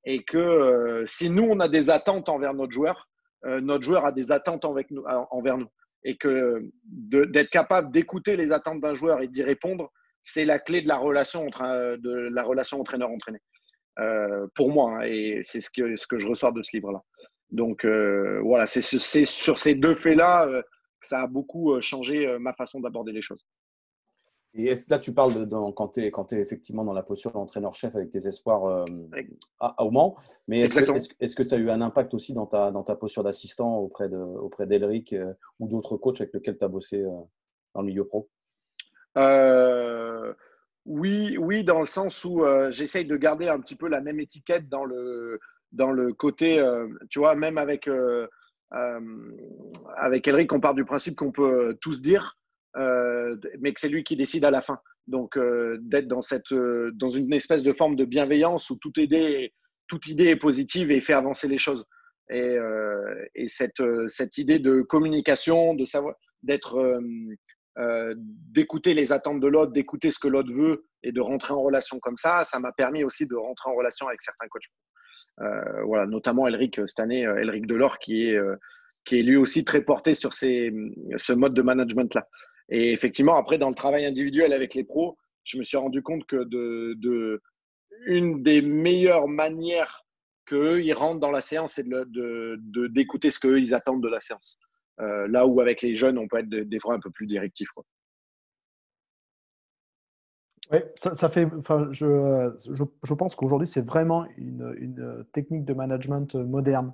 Et 0.05 0.23
que 0.23 1.03
si 1.05 1.29
nous, 1.29 1.43
on 1.43 1.59
a 1.59 1.67
des 1.67 1.89
attentes 1.89 2.29
envers 2.29 2.53
notre 2.53 2.71
joueur, 2.71 3.09
euh, 3.45 3.61
notre 3.61 3.83
joueur 3.83 4.05
a 4.05 4.11
des 4.11 4.31
attentes 4.31 4.65
envers 4.65 5.57
nous 5.57 5.69
et 6.03 6.17
que 6.17 6.61
d'être 6.83 7.49
capable 7.49 7.91
d'écouter 7.91 8.37
les 8.37 8.51
attentes 8.51 8.79
d'un 8.79 8.93
joueur 8.93 9.21
et 9.21 9.27
d'y 9.27 9.41
répondre, 9.41 9.91
c'est 10.21 10.45
la 10.45 10.59
clé 10.59 10.81
de 10.81 10.87
la 10.87 10.97
relation 10.97 11.45
entre 11.47 11.63
euh, 11.63 11.97
la 12.31 12.43
relation 12.43 12.79
entraîneur-entraîné. 12.79 13.39
Euh, 13.99 14.45
pour 14.55 14.71
moi, 14.71 14.97
hein, 14.97 15.01
et 15.01 15.41
c'est 15.43 15.61
ce 15.61 15.69
que, 15.69 15.95
ce 15.95 16.05
que 16.05 16.17
je 16.17 16.27
ressors 16.27 16.53
de 16.53 16.61
ce 16.61 16.75
livre-là. 16.75 17.01
Donc 17.51 17.85
voilà, 17.85 18.65
c'est 18.65 18.81
sur 18.81 19.59
ces 19.59 19.75
deux 19.75 19.93
faits-là 19.93 20.47
que 20.99 21.07
ça 21.07 21.21
a 21.21 21.27
beaucoup 21.27 21.79
changé 21.79 22.37
ma 22.39 22.53
façon 22.53 22.79
d'aborder 22.81 23.13
les 23.13 23.21
choses. 23.21 23.45
Et 24.57 24.67
est-ce 24.67 24.89
là, 24.89 24.99
tu 24.99 25.13
parles 25.13 25.47
de, 25.47 25.71
quand 25.71 25.89
tu 25.89 26.01
es, 26.01 26.09
es, 26.09 26.39
effectivement 26.39 26.85
dans 26.85 26.93
la 26.93 27.03
posture 27.03 27.31
d'entraîneur-chef 27.31 27.93
avec 27.93 28.09
tes 28.09 28.25
espoirs 28.25 28.65
euh, 28.65 28.85
à, 29.59 29.83
au 29.83 29.91
Mans, 29.91 30.15
mais 30.47 30.61
est-ce 30.61 31.35
que, 31.35 31.43
ça 31.43 31.57
a 31.57 31.59
eu 31.59 31.69
un 31.69 31.81
impact 31.81 32.13
aussi 32.13 32.33
dans 32.33 32.45
ta, 32.45 32.71
dans 32.71 32.83
ta 32.83 32.95
posture 32.95 33.23
d'assistant 33.23 33.77
auprès 33.77 34.07
d'Elric 34.07 35.11
auprès 35.11 35.17
euh, 35.17 35.33
ou 35.59 35.67
d'autres 35.67 35.97
coachs 35.97 36.21
avec 36.21 36.33
lesquels 36.33 36.57
tu 36.57 36.63
as 36.63 36.69
bossé 36.69 37.01
euh, 37.01 37.09
dans 37.73 37.81
le 37.81 37.87
milieu 37.87 38.05
pro? 38.05 38.29
Oui, 40.85 41.35
oui, 41.37 41.63
dans 41.63 41.79
le 41.79 41.87
sens 41.87 42.23
où 42.23 42.43
j'essaye 42.69 43.05
de 43.05 43.17
garder 43.17 43.49
un 43.49 43.59
petit 43.59 43.75
peu 43.75 43.87
la 43.89 44.01
même 44.01 44.19
étiquette 44.19 44.69
dans 44.69 44.85
le, 44.85 45.39
dans 45.71 45.91
le 45.91 46.13
côté, 46.13 46.63
tu 47.09 47.17
vois, 47.17 47.35
même 47.35 47.57
avec, 47.57 47.89
avec 48.69 50.27
Elric, 50.27 50.53
on 50.53 50.59
part 50.59 50.75
du 50.75 50.85
principe 50.85 51.15
qu'on 51.15 51.31
peut 51.31 51.75
tous 51.81 52.01
dire. 52.03 52.37
Euh, 52.77 53.37
mais 53.59 53.73
que 53.73 53.79
c'est 53.79 53.89
lui 53.89 54.03
qui 54.03 54.15
décide 54.15 54.45
à 54.45 54.51
la 54.51 54.61
fin. 54.61 54.79
Donc, 55.07 55.37
euh, 55.37 55.77
d'être 55.81 56.07
dans, 56.07 56.19
euh, 56.51 56.91
dans 56.93 57.09
une 57.09 57.31
espèce 57.33 57.63
de 57.63 57.73
forme 57.73 57.95
de 57.95 58.05
bienveillance 58.05 58.69
où 58.69 58.77
toute 58.77 58.97
idée, 58.97 59.53
est 59.91 60.35
positive 60.35 60.91
et 60.91 60.99
fait 60.99 61.13
avancer 61.13 61.47
les 61.47 61.57
choses. 61.57 61.85
Et, 62.31 62.57
et 63.35 63.47
cette, 63.47 63.83
cette, 64.07 64.39
idée 64.39 64.57
de 64.57 64.81
communication, 64.81 65.75
de 65.75 65.85
savoir, 65.85 66.15
d'être, 66.41 66.99
d'écouter 68.51 68.95
les 68.95 69.11
attentes 69.11 69.39
de 69.39 69.47
l'autre, 69.47 69.71
d'écouter 69.73 70.09
ce 70.09 70.17
que 70.17 70.27
l'autre 70.27 70.51
veut 70.51 70.87
et 71.03 71.11
de 71.11 71.21
rentrer 71.21 71.53
en 71.53 71.61
relation 71.61 71.99
comme 71.99 72.17
ça, 72.17 72.43
ça 72.43 72.59
m'a 72.59 72.71
permis 72.71 73.03
aussi 73.03 73.27
de 73.27 73.35
rentrer 73.35 73.69
en 73.69 73.75
relation 73.75 74.07
avec 74.07 74.23
certains 74.23 74.47
coachs. 74.47 75.85
voilà, 75.85 76.07
notamment 76.07 76.47
Elric 76.47 76.81
cette 76.87 76.99
année, 76.99 77.21
Elric 77.21 77.67
Delors, 77.67 77.99
qui 77.99 78.29
est, 78.29 78.39
qui 79.05 79.19
est 79.19 79.23
lui 79.23 79.35
aussi 79.35 79.63
très 79.63 79.81
porté 79.81 80.15
sur 80.15 80.33
ces, 80.33 80.73
ce 81.17 81.31
mode 81.31 81.53
de 81.53 81.61
management-là. 81.61 82.27
Et 82.69 82.91
effectivement, 82.91 83.35
après, 83.35 83.57
dans 83.57 83.69
le 83.69 83.75
travail 83.75 84.05
individuel 84.05 84.53
avec 84.53 84.73
les 84.73 84.83
pros, 84.83 85.17
je 85.43 85.57
me 85.57 85.63
suis 85.63 85.77
rendu 85.77 86.01
compte 86.01 86.25
que 86.25 86.43
de, 86.43 87.41
une 88.07 88.41
des 88.43 88.61
meilleures 88.61 89.27
manières 89.27 90.05
qu'eux, 90.45 90.83
ils 90.83 90.93
rentrent 90.93 91.19
dans 91.19 91.31
la 91.31 91.41
séance, 91.41 91.73
c'est 91.73 91.83
d'écouter 91.83 92.05
de, 92.07 92.87
d'écouter 92.87 93.29
ce 93.29 93.39
qu'eux, 93.39 93.59
ils 93.59 93.73
attendent 93.73 94.03
de 94.03 94.09
la 94.09 94.21
séance. 94.21 94.59
Euh, 94.99 95.27
là 95.27 95.45
où 95.45 95.59
avec 95.61 95.81
les 95.81 95.95
jeunes, 95.95 96.17
on 96.17 96.27
peut 96.27 96.37
être 96.37 96.49
des 96.49 96.79
fois 96.79 96.95
un 96.95 96.99
peu 96.99 97.11
plus 97.11 97.25
directif. 97.25 97.69
Oui, 100.71 100.79
ça, 100.95 101.29
fait. 101.29 101.47
Enfin, 101.59 101.87
je, 101.91 102.51
je, 103.03 103.13
pense 103.13 103.35
qu'aujourd'hui, 103.35 103.67
c'est 103.67 103.85
vraiment 103.85 104.25
une, 104.37 104.73
une, 104.79 105.23
technique 105.31 105.63
de 105.63 105.73
management 105.73 106.33
moderne, 106.33 106.93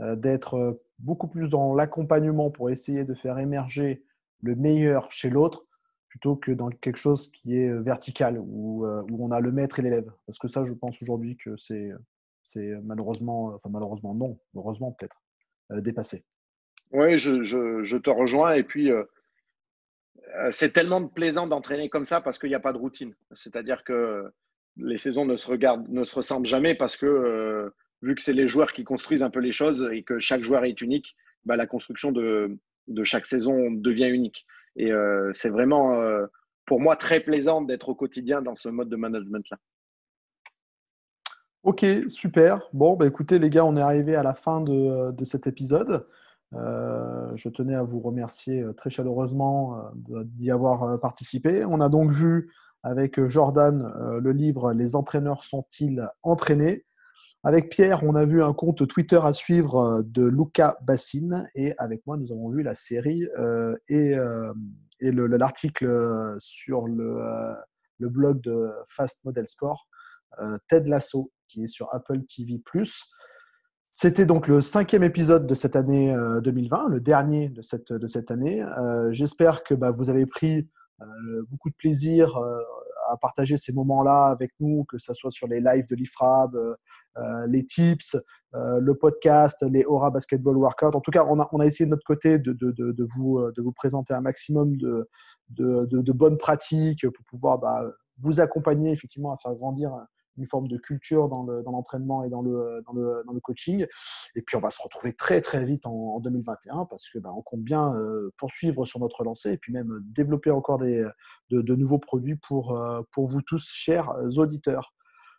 euh, 0.00 0.14
d'être 0.14 0.80
beaucoup 1.00 1.26
plus 1.26 1.48
dans 1.48 1.74
l'accompagnement 1.74 2.50
pour 2.50 2.70
essayer 2.70 3.04
de 3.04 3.14
faire 3.14 3.38
émerger 3.38 4.04
le 4.42 4.54
meilleur 4.54 5.10
chez 5.10 5.30
l'autre 5.30 5.66
plutôt 6.08 6.36
que 6.36 6.52
dans 6.52 6.70
quelque 6.70 6.96
chose 6.96 7.30
qui 7.32 7.58
est 7.58 7.72
vertical, 7.82 8.38
où, 8.40 8.86
euh, 8.86 9.02
où 9.10 9.24
on 9.24 9.30
a 9.30 9.40
le 9.40 9.52
maître 9.52 9.78
et 9.78 9.82
l'élève. 9.82 10.10
Parce 10.26 10.38
que 10.38 10.48
ça, 10.48 10.64
je 10.64 10.72
pense 10.72 11.02
aujourd'hui 11.02 11.36
que 11.36 11.56
c'est 11.56 11.90
malheureusement, 12.82 13.54
enfin 13.54 13.68
malheureusement 13.68 14.14
non, 14.14 14.38
heureusement 14.54 14.92
peut-être, 14.92 15.20
euh, 15.72 15.80
dépassé. 15.80 16.24
Oui, 16.90 17.18
je, 17.18 17.42
je, 17.42 17.96
te 17.96 18.10
rejoins. 18.10 18.54
Et 18.54 18.62
puis, 18.62 18.90
euh, 18.90 19.04
euh, 20.36 20.50
c'est 20.50 20.70
tellement 20.70 21.06
plaisant 21.06 21.46
d'entraîner 21.46 21.88
comme 21.88 22.04
ça 22.04 22.20
parce 22.20 22.38
qu'il 22.38 22.48
n'y 22.48 22.54
a 22.54 22.60
pas 22.60 22.72
de 22.72 22.78
routine. 22.78 23.14
C'est-à-dire 23.32 23.84
que 23.84 24.24
les 24.76 24.96
saisons 24.96 25.26
ne 25.26 25.36
se 25.36 25.46
regardent, 25.46 25.88
ne 25.88 26.04
se 26.04 26.14
ressemblent 26.14 26.46
jamais 26.46 26.74
parce 26.74 26.96
que, 26.96 27.06
euh, 27.06 27.70
vu 28.02 28.14
que 28.14 28.22
c'est 28.22 28.32
les 28.32 28.48
joueurs 28.48 28.72
qui 28.72 28.84
construisent 28.84 29.22
un 29.22 29.30
peu 29.30 29.40
les 29.40 29.52
choses 29.52 29.88
et 29.92 30.02
que 30.02 30.18
chaque 30.18 30.42
joueur 30.42 30.64
est 30.64 30.80
unique, 30.80 31.16
bah, 31.44 31.56
la 31.56 31.66
construction 31.66 32.12
de, 32.12 32.56
de, 32.88 33.04
chaque 33.04 33.26
saison 33.26 33.70
devient 33.70 34.08
unique. 34.08 34.46
Et 34.76 34.92
euh, 34.92 35.30
c'est 35.34 35.48
vraiment, 35.48 35.94
euh, 35.94 36.26
pour 36.66 36.80
moi, 36.80 36.96
très 36.96 37.20
plaisant 37.20 37.62
d'être 37.62 37.88
au 37.88 37.94
quotidien 37.94 38.42
dans 38.42 38.54
ce 38.54 38.68
mode 38.68 38.88
de 38.88 38.96
management-là. 38.96 39.58
Ok, 41.64 41.84
super. 42.08 42.68
Bon, 42.72 42.96
bah 42.96 43.06
écoutez, 43.06 43.38
les 43.38 43.50
gars, 43.50 43.64
on 43.64 43.76
est 43.76 43.82
arrivé 43.82 44.14
à 44.14 44.22
la 44.22 44.34
fin 44.34 44.60
de, 44.60 45.24
cet 45.24 45.46
épisode. 45.46 46.06
Euh, 46.54 47.30
je 47.34 47.48
tenais 47.48 47.74
à 47.74 47.82
vous 47.82 48.00
remercier 48.00 48.64
très 48.76 48.88
chaleureusement 48.88 49.82
d'y 49.94 50.50
avoir 50.50 50.98
participé. 51.00 51.64
On 51.64 51.80
a 51.80 51.88
donc 51.88 52.10
vu 52.10 52.52
avec 52.82 53.22
Jordan 53.26 53.92
le 54.20 54.32
livre 54.32 54.72
Les 54.72 54.94
entraîneurs 54.94 55.42
sont-ils 55.42 56.08
entraînés? 56.22 56.86
Avec 57.44 57.70
Pierre, 57.70 58.02
on 58.04 58.14
a 58.14 58.24
vu 58.24 58.42
un 58.42 58.52
compte 58.52 58.86
Twitter 58.88 59.20
à 59.22 59.32
suivre 59.32 60.02
de 60.04 60.26
Luca 60.26 60.76
Bassine 60.82 61.48
et 61.54 61.72
avec 61.78 62.04
moi, 62.06 62.16
nous 62.16 62.32
avons 62.32 62.50
vu 62.50 62.62
la 62.62 62.74
série 62.74 63.24
et, 63.88 64.16
et 65.00 65.12
l'article 65.12 66.34
sur 66.38 66.86
le, 66.88 67.54
le, 67.98 68.08
blog 68.08 68.40
de 68.40 68.70
Fast 68.88 69.24
Model 69.24 69.46
Sport, 69.46 69.86
Ted 70.68 70.90
Lasso, 70.90 71.30
qui 71.46 71.62
est 71.62 71.68
sur 71.68 71.94
Apple 71.94 72.22
TV⁇ 72.26 72.60
c'était 74.00 74.26
donc 74.26 74.46
le 74.46 74.60
cinquième 74.60 75.02
épisode 75.02 75.44
de 75.48 75.54
cette 75.54 75.74
année 75.74 76.14
2020, 76.44 76.84
euh, 76.84 76.88
le 76.88 77.00
dernier 77.00 77.48
de 77.48 77.62
cette, 77.62 77.92
de 77.92 78.06
cette 78.06 78.30
année. 78.30 78.62
Euh, 78.62 79.12
j'espère 79.12 79.64
que 79.64 79.74
bah, 79.74 79.90
vous 79.90 80.08
avez 80.08 80.24
pris 80.24 80.68
euh, 81.00 81.04
beaucoup 81.50 81.68
de 81.68 81.74
plaisir 81.74 82.40
à 83.10 83.16
partager 83.16 83.56
ces 83.56 83.72
moments-là 83.72 84.26
avec 84.26 84.52
nous, 84.60 84.84
que 84.84 84.98
ce 84.98 85.12
soit 85.14 85.32
sur 85.32 85.48
les 85.48 85.60
lives 85.60 85.88
de 85.88 85.96
l'IFRAB, 85.96 86.56
les 87.48 87.64
tips, 87.64 88.16
le 88.52 88.92
podcast, 88.92 89.64
les 89.68 89.84
Aura 89.84 90.10
Basketball 90.10 90.56
Workout. 90.56 90.94
En 90.94 91.00
tout 91.00 91.10
cas, 91.10 91.24
on 91.24 91.60
a, 91.60 91.66
essayé 91.66 91.86
de 91.86 91.90
notre 91.90 92.04
côté 92.04 92.38
de, 92.38 92.52
de, 92.52 93.04
vous, 93.16 93.72
présenter 93.72 94.14
un 94.14 94.20
maximum 94.20 94.76
de, 94.76 96.12
bonnes 96.12 96.38
pratiques 96.38 97.08
pour 97.08 97.24
pouvoir 97.26 97.58
bah, 97.58 97.84
vous 98.22 98.40
accompagner 98.40 98.92
effectivement 98.92 99.32
à 99.32 99.38
faire 99.38 99.54
grandir 99.54 99.92
une 100.38 100.46
forme 100.46 100.68
de 100.68 100.78
culture 100.78 101.28
dans 101.28 101.44
l'entraînement 101.44 102.24
et 102.24 102.30
dans 102.30 102.42
le, 102.42 103.40
coaching. 103.42 103.86
Et 104.34 104.42
puis, 104.42 104.56
on 104.56 104.60
va 104.60 104.70
se 104.70 104.80
retrouver 104.82 105.12
très, 105.12 105.40
très 105.40 105.64
vite 105.64 105.86
en, 105.86 106.20
2021 106.20 106.86
parce 106.86 107.08
que 107.10 107.18
bah, 107.18 107.30
on 107.36 107.42
compte 107.42 107.62
bien 107.62 107.94
euh, 107.94 108.32
poursuivre 108.36 108.84
sur 108.84 109.00
notre 109.00 109.24
lancée 109.24 109.52
et 109.52 109.58
puis 109.58 109.72
même 109.72 110.00
développer 110.04 110.50
encore 110.50 110.78
des, 110.78 111.06
de, 111.50 111.74
nouveaux 111.74 111.98
produits 111.98 112.38
euh, 112.50 113.02
pour 113.12 113.26
vous 113.26 113.42
tous, 113.42 113.68
chers 113.68 114.12
auditeurs. 114.36 114.94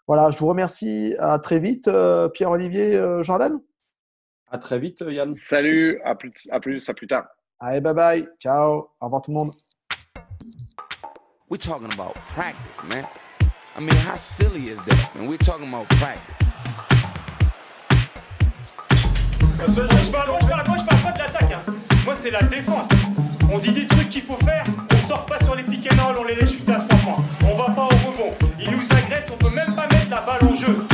Voilà, 0.10 0.32
je 0.32 0.40
vous 0.40 0.48
remercie. 0.48 1.14
À 1.20 1.38
très 1.38 1.60
vite, 1.60 1.88
euh, 1.88 2.30
Pierre-Olivier 2.30 3.00
Jordan. 3.22 3.60
À 4.50 4.58
très 4.58 4.80
vite, 4.80 5.04
Yann. 5.08 5.36
Salut, 5.36 6.02
à 6.04 6.16
plus, 6.16 6.34
à 6.50 6.60
plus, 6.60 6.90
à 6.90 6.96
plus 6.96 7.06
tard. 7.06 7.28
Allez, 7.60 7.80
bye 7.80 7.94
bye. 7.94 8.28
Ciao. 8.40 8.90
Au 9.00 9.06
revoir 9.06 9.22
tout 9.22 9.30
le 9.30 9.38
monde. 9.38 9.52
We're 11.48 11.60
talking 11.60 11.94
about 11.94 12.16
practice, 12.34 12.84
man. 12.90 13.06
I 13.78 13.82
mean, 13.82 13.96
how 13.98 14.18
silly 14.18 14.72
is 14.72 14.84
that? 14.86 15.12
And 15.16 15.28
we're 15.30 15.38
talking 15.38 15.68
about 15.68 15.88
practice. 15.90 16.50
Moi, 19.60 19.68
je 19.68 20.12
parle, 20.12 20.30
moi, 20.30 20.40
je 20.42 20.48
parle, 20.48 20.68
moi, 20.70 20.78
je 20.80 20.86
parle 20.86 21.02
pas 21.04 21.12
de 21.12 21.20
l'attaque. 21.20 21.52
Hein. 21.54 21.74
Moi, 22.04 22.16
c'est 22.16 22.32
la 22.32 22.42
défense. 22.42 22.90
On 23.52 23.60
dit 23.60 23.74
des 23.74 23.88
trucs 23.88 24.10
qu'il 24.10 24.24
faut 24.24 24.38
faire, 24.38 24.64
on 24.92 25.08
sort 25.08 25.28
pas 25.28 25.38
sur 25.44 25.54
les 25.54 25.64
roll, 25.64 26.16
on 26.20 26.24
les 26.24 26.36
laisse 26.36 26.54
chuter 26.54 26.72
à 26.72 26.80
trois 26.80 26.98
points. 26.98 27.26
On 27.48 27.56
va 27.56 27.66
pas 27.66 27.84
au 27.84 28.10
rebond. 28.10 28.34
Ils 28.60 28.72
nous 28.72 28.84
agressent, 28.92 29.32
on 29.32 29.38
peut 29.38 29.50
même 29.50 29.76
pas 29.76 29.89
mettre 30.10 30.16
la 30.16 30.22
balle 30.22 30.50
en 30.50 30.56
jeu. 30.56 30.86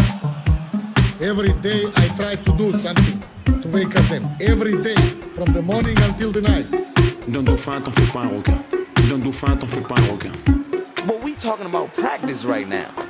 Every 1.21 1.53
day 1.61 1.85
I 1.95 2.07
try 2.15 2.35
to 2.35 2.51
do 2.57 2.71
something 2.73 3.21
to 3.45 3.67
wake 3.69 3.95
up 3.95 4.05
them. 4.09 4.29
Every 4.41 4.81
day, 4.81 4.95
from 5.33 5.53
the 5.53 5.61
morning 5.61 5.97
until 6.03 6.31
the 6.31 6.41
night. 6.41 6.67
Donne 7.27 7.45
dauphin, 7.45 7.81
t'en 7.81 7.91
fais 7.91 8.11
pas 8.11 8.21
un 8.21 8.29
requin. 8.29 8.57
Donne 9.09 9.21
dauphin, 9.21 9.55
t'en 9.57 9.67
fais 9.67 9.81
pas 9.81 9.95
un 9.97 10.11
requin. 10.11 10.31
But 11.07 11.23
we 11.23 11.33
talking 11.35 11.65
about 11.65 11.93
practice 11.93 12.45
right 12.45 12.67
now. 12.67 13.04